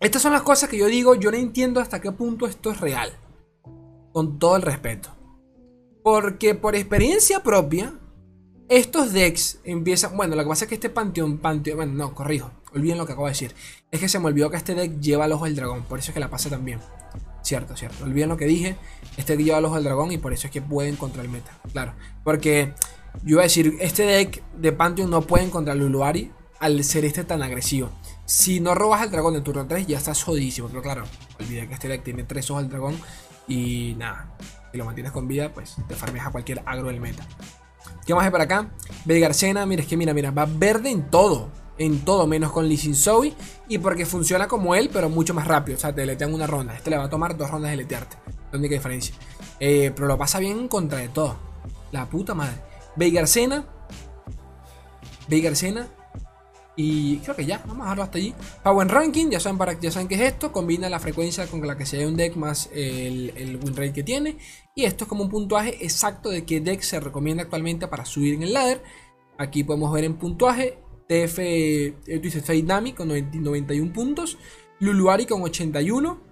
estas 0.00 0.22
son 0.22 0.32
las 0.32 0.42
cosas 0.42 0.70
que 0.70 0.78
yo 0.78 0.86
digo, 0.86 1.14
yo 1.14 1.30
no 1.30 1.36
entiendo 1.36 1.78
hasta 1.78 2.00
qué 2.00 2.10
punto 2.10 2.46
esto 2.46 2.70
es 2.70 2.80
real. 2.80 3.12
Con 4.12 4.38
todo 4.38 4.56
el 4.56 4.62
respeto. 4.62 5.10
Porque 6.02 6.54
por 6.54 6.74
experiencia 6.74 7.42
propia, 7.42 7.99
estos 8.70 9.12
decks 9.12 9.58
empiezan... 9.64 10.16
Bueno, 10.16 10.36
lo 10.36 10.44
que 10.44 10.48
pasa 10.48 10.64
es 10.64 10.68
que 10.68 10.76
este 10.76 10.88
panteón... 10.88 11.38
panteón 11.38 11.76
bueno, 11.76 11.92
no, 11.92 12.14
corrijo. 12.14 12.52
Olviden 12.72 12.98
lo 12.98 13.04
que 13.04 13.12
acabo 13.12 13.26
de 13.26 13.32
decir. 13.32 13.54
Es 13.90 13.98
que 13.98 14.08
se 14.08 14.20
me 14.20 14.26
olvidó 14.26 14.48
que 14.48 14.56
este 14.56 14.76
deck 14.76 15.00
lleva 15.00 15.26
el 15.26 15.32
ojo 15.32 15.46
del 15.46 15.56
dragón. 15.56 15.82
Por 15.82 15.98
eso 15.98 16.12
es 16.12 16.14
que 16.14 16.20
la 16.20 16.30
pasa 16.30 16.48
también. 16.48 16.78
Cierto, 17.42 17.76
cierto. 17.76 18.04
Olviden 18.04 18.28
lo 18.28 18.36
que 18.36 18.44
dije. 18.44 18.76
Este 19.16 19.36
deck 19.36 19.44
lleva 19.44 19.58
el 19.58 19.64
ojo 19.64 19.74
del 19.74 19.82
dragón 19.82 20.12
y 20.12 20.18
por 20.18 20.32
eso 20.32 20.46
es 20.46 20.52
que 20.52 20.62
pueden 20.62 20.94
contra 20.94 21.20
el 21.20 21.28
meta. 21.28 21.50
Claro. 21.72 21.94
Porque 22.22 22.72
yo 23.24 23.30
iba 23.32 23.40
a 23.40 23.44
decir, 23.44 23.76
este 23.80 24.04
deck 24.04 24.40
de 24.54 24.70
Pantheon 24.70 25.10
no 25.10 25.22
puede 25.22 25.50
contra 25.50 25.72
el 25.72 25.80
Luluari 25.80 26.30
al 26.60 26.84
ser 26.84 27.04
este 27.04 27.24
tan 27.24 27.42
agresivo. 27.42 27.90
Si 28.24 28.60
no 28.60 28.76
robas 28.76 29.00
al 29.00 29.10
dragón 29.10 29.34
en 29.34 29.42
turno 29.42 29.66
3, 29.66 29.88
ya 29.88 29.98
estás 29.98 30.22
jodidísimo. 30.22 30.68
Pero 30.68 30.80
claro, 30.80 31.02
olvida 31.40 31.66
que 31.66 31.74
este 31.74 31.88
deck 31.88 32.04
tiene 32.04 32.22
3 32.22 32.48
ojos 32.52 32.62
al 32.62 32.70
dragón. 32.70 32.96
Y 33.48 33.96
nada, 33.98 34.36
si 34.70 34.78
lo 34.78 34.84
mantienes 34.84 35.10
con 35.10 35.26
vida, 35.26 35.52
pues 35.52 35.74
te 35.88 35.96
farmeas 35.96 36.28
a 36.28 36.30
cualquier 36.30 36.62
agro 36.66 36.86
del 36.86 37.00
meta. 37.00 37.26
¿Qué 38.10 38.14
más 38.16 38.24
hay 38.24 38.32
para 38.32 38.42
acá? 38.42 38.68
Belgarcena, 39.04 39.64
mira, 39.66 39.82
es 39.82 39.88
que 39.88 39.96
mira, 39.96 40.12
mira, 40.12 40.32
va 40.32 40.44
verde 40.44 40.90
en 40.90 41.08
todo. 41.10 41.48
En 41.78 42.00
todo, 42.00 42.26
menos 42.26 42.50
con 42.50 42.66
Lee 42.66 42.76
Sin 42.76 42.96
Zoe. 42.96 43.32
Y 43.68 43.78
porque 43.78 44.04
funciona 44.04 44.48
como 44.48 44.74
él, 44.74 44.90
pero 44.92 45.08
mucho 45.08 45.32
más 45.32 45.46
rápido. 45.46 45.78
O 45.78 45.80
sea, 45.80 45.94
te 45.94 46.04
letean 46.04 46.34
una 46.34 46.48
ronda. 46.48 46.74
Este 46.74 46.90
le 46.90 46.96
va 46.96 47.04
a 47.04 47.08
tomar 47.08 47.36
dos 47.36 47.48
rondas 47.48 47.70
de 47.70 47.76
letearte. 47.76 48.16
La 48.50 48.58
única 48.58 48.74
diferencia. 48.74 49.14
Eh, 49.60 49.92
pero 49.94 50.08
lo 50.08 50.18
pasa 50.18 50.40
bien 50.40 50.58
en 50.58 50.66
contra 50.66 50.98
de 50.98 51.08
todo. 51.08 51.36
La 51.92 52.06
puta 52.06 52.34
madre. 52.34 52.56
Veigarcena. 52.96 53.64
Veigarcena 55.28 55.86
Y 56.76 57.18
creo 57.18 57.36
que 57.36 57.44
ya, 57.44 57.58
vamos 57.66 57.80
a 57.80 57.84
dejarlo 57.84 58.02
hasta 58.04 58.18
allí. 58.18 58.34
Power 58.62 58.88
Ranking, 58.88 59.28
ya 59.30 59.40
saben, 59.40 59.58
para, 59.58 59.78
ya 59.78 59.90
saben 59.90 60.08
qué 60.08 60.14
es 60.14 60.20
esto. 60.22 60.52
Combina 60.52 60.88
la 60.88 61.00
frecuencia 61.00 61.46
con 61.46 61.66
la 61.66 61.76
que 61.76 61.84
se 61.84 61.98
ve 61.98 62.06
un 62.06 62.16
deck 62.16 62.36
más 62.36 62.70
el, 62.72 63.32
el 63.36 63.56
win 63.56 63.76
rate 63.76 63.92
que 63.92 64.02
tiene. 64.02 64.38
Y 64.74 64.84
esto 64.84 65.04
es 65.04 65.08
como 65.08 65.24
un 65.24 65.30
puntuaje 65.30 65.84
exacto 65.84 66.30
de 66.30 66.44
qué 66.44 66.60
deck 66.60 66.80
se 66.82 67.00
recomienda 67.00 67.42
actualmente 67.42 67.86
para 67.88 68.04
subir 68.04 68.34
en 68.34 68.44
el 68.44 68.52
ladder. 68.52 68.82
Aquí 69.36 69.64
podemos 69.64 69.92
ver 69.92 70.04
en 70.04 70.16
puntuaje 70.16 70.78
TF 71.08 71.36
Twisted 72.20 72.44
Fate 72.44 72.62
Nami 72.62 72.92
con 72.92 73.08
91 73.08 73.92
puntos. 73.92 74.38
Luluari 74.78 75.26
con 75.26 75.42
81. 75.42 76.30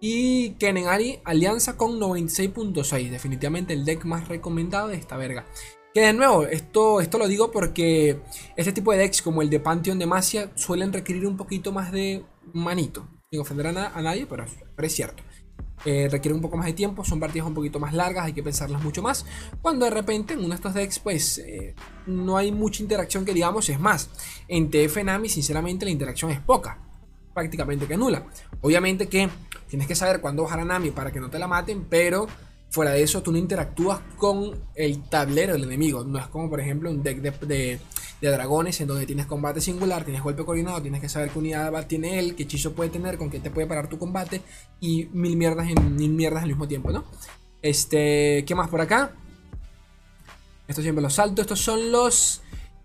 Y 0.00 0.50
Kenenari 0.50 1.20
Alianza 1.24 1.76
con 1.76 1.98
96.6. 1.98 3.10
Definitivamente 3.10 3.72
el 3.72 3.84
deck 3.84 4.04
más 4.04 4.28
recomendado 4.28 4.88
de 4.88 4.96
esta 4.96 5.16
verga. 5.16 5.46
Que 5.94 6.00
de 6.02 6.12
nuevo, 6.12 6.44
esto, 6.44 7.00
esto 7.00 7.18
lo 7.18 7.26
digo 7.26 7.50
porque 7.50 8.20
este 8.56 8.72
tipo 8.72 8.92
de 8.92 8.98
decks 8.98 9.22
como 9.22 9.42
el 9.42 9.50
de 9.50 9.58
Pantheon 9.58 9.98
de 9.98 10.06
Masia 10.06 10.50
suelen 10.54 10.92
requerir 10.92 11.26
un 11.26 11.36
poquito 11.36 11.72
más 11.72 11.92
de 11.92 12.24
manito. 12.52 13.08
Sin 13.30 13.40
ofender 13.40 13.66
a, 13.66 14.02
nadie, 14.02 14.26
pero, 14.26 14.44
es 14.78 14.94
cierto. 14.94 15.22
Eh, 15.84 16.08
requiere 16.10 16.34
un 16.34 16.40
poco 16.40 16.56
más 16.56 16.66
de 16.66 16.72
tiempo, 16.72 17.04
son 17.04 17.20
partidas 17.20 17.46
un 17.46 17.54
poquito 17.54 17.78
más 17.78 17.94
largas, 17.94 18.26
hay 18.26 18.32
que 18.32 18.42
pensarlas 18.42 18.82
mucho 18.82 19.02
más. 19.02 19.24
Cuando 19.62 19.84
de 19.84 19.90
repente 19.90 20.34
en 20.34 20.40
uno 20.40 20.48
de 20.50 20.54
estos 20.56 20.74
decks, 20.74 20.98
pues 20.98 21.38
eh, 21.38 21.74
no 22.06 22.36
hay 22.36 22.52
mucha 22.52 22.82
interacción 22.82 23.24
que 23.24 23.32
digamos, 23.32 23.68
es 23.68 23.78
más. 23.78 24.10
En 24.48 24.70
TF 24.70 25.04
Nami, 25.04 25.28
sinceramente, 25.28 25.84
la 25.84 25.90
interacción 25.90 26.30
es 26.30 26.40
poca 26.40 26.78
prácticamente 27.38 27.86
que 27.86 27.96
nula. 27.96 28.26
Obviamente 28.62 29.06
que 29.06 29.28
tienes 29.68 29.86
que 29.86 29.94
saber 29.94 30.20
cuándo 30.20 30.42
bajar 30.42 30.60
a 30.60 30.64
Nami 30.64 30.90
para 30.90 31.12
que 31.12 31.20
no 31.20 31.30
te 31.30 31.38
la 31.38 31.46
maten, 31.46 31.84
pero 31.88 32.26
fuera 32.70 32.92
de 32.92 33.02
eso 33.02 33.22
tú 33.22 33.32
no 33.32 33.38
interactúas 33.38 34.00
con 34.16 34.54
el 34.74 35.02
tablero 35.08 35.54
del 35.54 35.64
enemigo. 35.64 36.04
No 36.04 36.18
es 36.18 36.26
como 36.26 36.50
por 36.50 36.60
ejemplo 36.60 36.90
un 36.90 37.02
deck 37.02 37.20
de, 37.20 37.80
dragones 38.20 38.80
en 38.80 38.88
donde 38.88 39.06
tienes 39.06 39.26
combate 39.26 39.60
singular, 39.60 40.04
tienes 40.04 40.22
golpe 40.22 40.44
coordinado, 40.44 40.82
tienes 40.82 41.00
que 41.00 41.08
saber 41.08 41.30
qué 41.30 41.38
unidad 41.38 41.86
tiene 41.86 42.18
él, 42.18 42.34
qué 42.34 42.42
hechizo 42.42 42.72
puede 42.72 42.90
tener, 42.90 43.16
con 43.16 43.30
qué 43.30 43.40
te 43.40 43.50
puede 43.50 43.66
parar 43.66 43.88
tu 43.88 43.98
combate 43.98 44.42
y 44.80 45.06
mil 45.12 45.36
mierdas 45.36 45.68
en 45.68 45.96
mil 45.96 46.10
mierdas 46.10 46.42
al 46.42 46.48
mismo 46.48 46.68
tiempo, 46.68 46.90
¿no? 46.90 47.04
Este, 47.62 48.44
¿qué 48.46 48.54
más 48.54 48.68
por 48.68 48.80
acá? 48.80 49.12
Estos 50.66 50.82
siempre 50.82 51.02
los 51.02 51.14
salto, 51.14 51.40
estos 51.40 51.60
son 51.60 51.90
los 51.90 52.42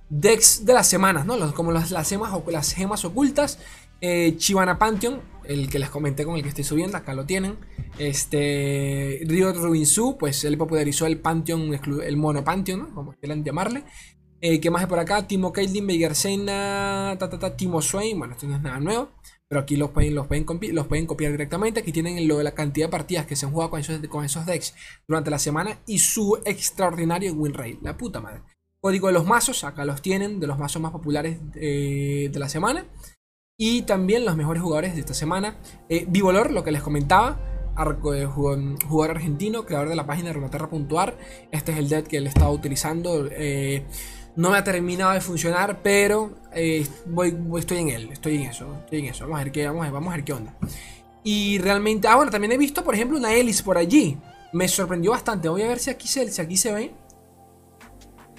decks 0.09 0.65
de 0.65 0.73
las 0.73 0.87
semanas, 0.87 1.25
¿no? 1.25 1.35
Los, 1.35 1.53
como 1.53 1.71
las, 1.71 1.91
las, 1.91 2.07
gemas, 2.07 2.31
las 2.47 2.73
gemas 2.73 3.03
ocultas. 3.03 3.59
Eh, 4.01 4.35
Chivana 4.37 4.77
Pantheon, 4.77 5.21
el 5.45 5.69
que 5.69 5.79
les 5.79 5.89
comenté 5.89 6.25
con 6.25 6.35
el 6.35 6.43
que 6.43 6.49
estoy 6.49 6.63
subiendo, 6.63 6.97
acá 6.97 7.13
lo 7.13 7.25
tienen. 7.25 7.57
Este, 7.97 9.21
Río 9.25 9.53
Rubinsu, 9.53 10.17
pues 10.17 10.43
él 10.43 10.57
popularizó 10.57 11.05
el 11.05 11.19
Pantheon, 11.19 11.79
el 12.03 12.17
mono 12.17 12.43
Pantheon, 12.43 12.91
como 12.93 13.13
quieran 13.13 13.43
llamarle. 13.43 13.83
Eh, 14.45 14.59
¿Qué 14.59 14.69
más 14.69 14.81
hay 14.81 14.87
por 14.87 14.99
acá? 14.99 15.25
Timo 15.25 15.53
Caitlyn, 15.53 16.13
Sena, 16.13 17.15
ta, 17.17 17.29
ta, 17.29 17.39
ta, 17.39 17.55
Timo 17.55 17.81
Swain. 17.81 18.19
Bueno, 18.19 18.33
esto 18.33 18.45
no 18.45 18.57
es 18.57 18.61
nada 18.61 18.77
nuevo. 18.81 19.11
Pero 19.47 19.61
aquí 19.61 19.77
los 19.77 19.91
pueden, 19.91 20.15
los 20.15 20.27
pueden, 20.27 20.45
los 20.73 20.87
pueden 20.87 21.05
copiar 21.05 21.31
directamente. 21.31 21.79
Aquí 21.79 21.93
tienen 21.93 22.27
lo 22.27 22.39
de 22.39 22.43
la 22.43 22.53
cantidad 22.53 22.87
de 22.87 22.91
partidas 22.91 23.25
que 23.25 23.37
se 23.37 23.45
han 23.45 23.53
jugado 23.53 23.69
con 23.71 23.79
esos, 23.79 24.05
con 24.07 24.25
esos 24.25 24.45
decks 24.45 24.75
durante 25.07 25.29
la 25.29 25.39
semana 25.39 25.79
y 25.85 25.99
su 25.99 26.41
extraordinario 26.43 27.33
win. 27.33 27.53
La 27.81 27.95
puta 27.95 28.19
madre. 28.19 28.41
Código 28.81 29.07
de 29.07 29.13
los 29.13 29.25
mazos, 29.25 29.63
acá 29.63 29.85
los 29.85 30.01
tienen, 30.01 30.41
de 30.41 30.47
los 30.47 30.59
mazos 30.59 30.81
más 30.81 30.91
populares 30.91 31.39
eh, 31.55 32.29
de 32.29 32.39
la 32.39 32.49
semana. 32.49 32.85
Y 33.57 33.83
también 33.83 34.25
los 34.25 34.35
mejores 34.35 34.63
jugadores 34.63 34.95
de 34.95 35.01
esta 35.01 35.13
semana. 35.13 35.57
Eh, 35.87 36.05
Vivolor, 36.07 36.51
lo 36.51 36.63
que 36.63 36.71
les 36.71 36.81
comentaba. 36.81 37.39
Eh, 37.77 38.25
jugador 38.25 39.11
argentino, 39.11 39.65
creador 39.65 39.89
de 39.89 39.95
la 39.95 40.05
página 40.05 40.33
Runaterra.ar. 40.33 41.17
Este 41.51 41.71
es 41.71 41.77
el 41.77 41.89
deck 41.89 42.07
que 42.07 42.17
él 42.17 42.27
estaba 42.27 42.49
utilizando. 42.51 43.27
Eh, 43.31 43.85
no 44.35 44.49
me 44.49 44.57
ha 44.57 44.63
terminado 44.63 45.11
de 45.11 45.21
funcionar, 45.21 45.81
pero 45.83 46.33
voy, 47.05 47.37
estoy 47.59 47.77
en 47.79 47.89
él. 47.89 48.09
Estoy 48.11 48.37
en 48.37 48.41
eso. 48.43 48.75
Estoy 48.85 48.99
en 48.99 49.05
eso. 49.05 49.25
Vamos 49.25 49.39
a 49.39 49.43
ver 49.43 49.51
qué, 49.51 49.67
vamos 49.67 49.91
vamos 49.91 50.11
a 50.11 50.15
ver 50.15 50.25
qué 50.25 50.33
onda. 50.33 50.55
Y 51.23 51.59
realmente. 51.59 52.07
Ah, 52.07 52.15
bueno, 52.15 52.31
también 52.31 52.51
he 52.51 52.57
visto, 52.57 52.83
por 52.83 52.95
ejemplo, 52.95 53.17
una 53.17 53.33
Ellis 53.33 53.61
por 53.61 53.77
allí. 53.77 54.17
Me 54.51 54.67
sorprendió 54.67 55.11
bastante. 55.11 55.47
Voy 55.47 55.61
a 55.61 55.67
ver 55.67 55.79
si 55.79 55.91
aquí 55.91 56.07
se, 56.07 56.29
si 56.31 56.41
aquí 56.41 56.57
se 56.57 56.73
ve. 56.73 56.91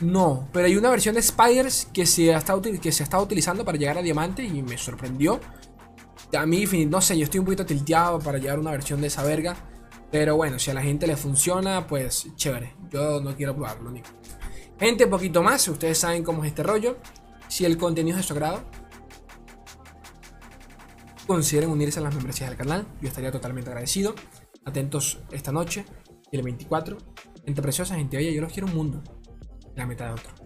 No, 0.01 0.49
pero 0.53 0.67
hay 0.67 0.77
una 0.77 0.91
versión 0.91 1.15
de 1.15 1.23
Spiders 1.23 1.89
que 1.93 2.05
se, 2.05 2.35
ha 2.35 2.39
estado, 2.39 2.61
que 2.63 2.91
se 2.91 3.05
ha 3.09 3.21
utilizando 3.21 3.65
para 3.65 3.79
llegar 3.79 3.97
a 3.99 4.03
diamante 4.03 4.43
y 4.43 4.63
me 4.63 4.77
sorprendió. 4.77 5.41
A 6.37 6.47
mí, 6.47 6.65
no 6.89 7.01
sé, 7.01 7.17
yo 7.17 7.25
estoy 7.25 7.39
un 7.39 7.47
poquito 7.47 7.65
tilteado 7.65 8.19
para 8.19 8.39
llegar 8.39 8.57
a 8.57 8.61
una 8.61 8.73
versión 8.73 9.01
de 9.01 9.07
esa 9.07 9.23
verga. 9.23 9.57
Pero 10.11 10.37
bueno, 10.37 10.59
si 10.59 10.71
a 10.71 10.75
la 10.75 10.83
gente 10.83 11.07
le 11.07 11.17
funciona, 11.17 11.87
pues 11.87 12.29
chévere. 12.35 12.75
Yo 12.91 13.21
no 13.21 13.37
quiero 13.37 13.55
probarlo, 13.55 13.91
ni. 13.91 14.03
Gente, 14.81 15.07
poquito 15.07 15.43
más. 15.43 15.67
Ustedes 15.69 15.99
saben 15.99 16.25
cómo 16.25 16.43
es 16.45 16.49
este 16.49 16.65
rollo. 16.65 16.99
Si 17.49 17.65
el 17.65 17.79
contenido 17.79 18.17
es 18.17 18.25
de 18.25 18.27
su 18.27 18.33
agrado, 18.33 18.63
consideren 21.27 21.71
unirse 21.71 22.01
a 22.01 22.03
las 22.03 22.15
membresías 22.15 22.51
del 22.51 22.59
canal. 22.59 22.87
Yo 23.01 23.09
estaría 23.09 23.31
totalmente 23.31 23.71
agradecido. 23.71 24.15
Atentos 24.65 25.21
esta 25.31 25.53
noche 25.53 25.85
el 26.33 26.43
24. 26.43 26.97
Gente 27.45 27.63
preciosa, 27.63 27.95
gente 27.95 28.17
bella, 28.17 28.33
yo 28.33 28.41
los 28.41 28.53
quiero 28.53 28.67
un 28.67 28.75
mundo 28.75 29.03
la 29.77 29.87
mitad 29.87 30.07
de 30.07 30.13
otro. 30.13 30.44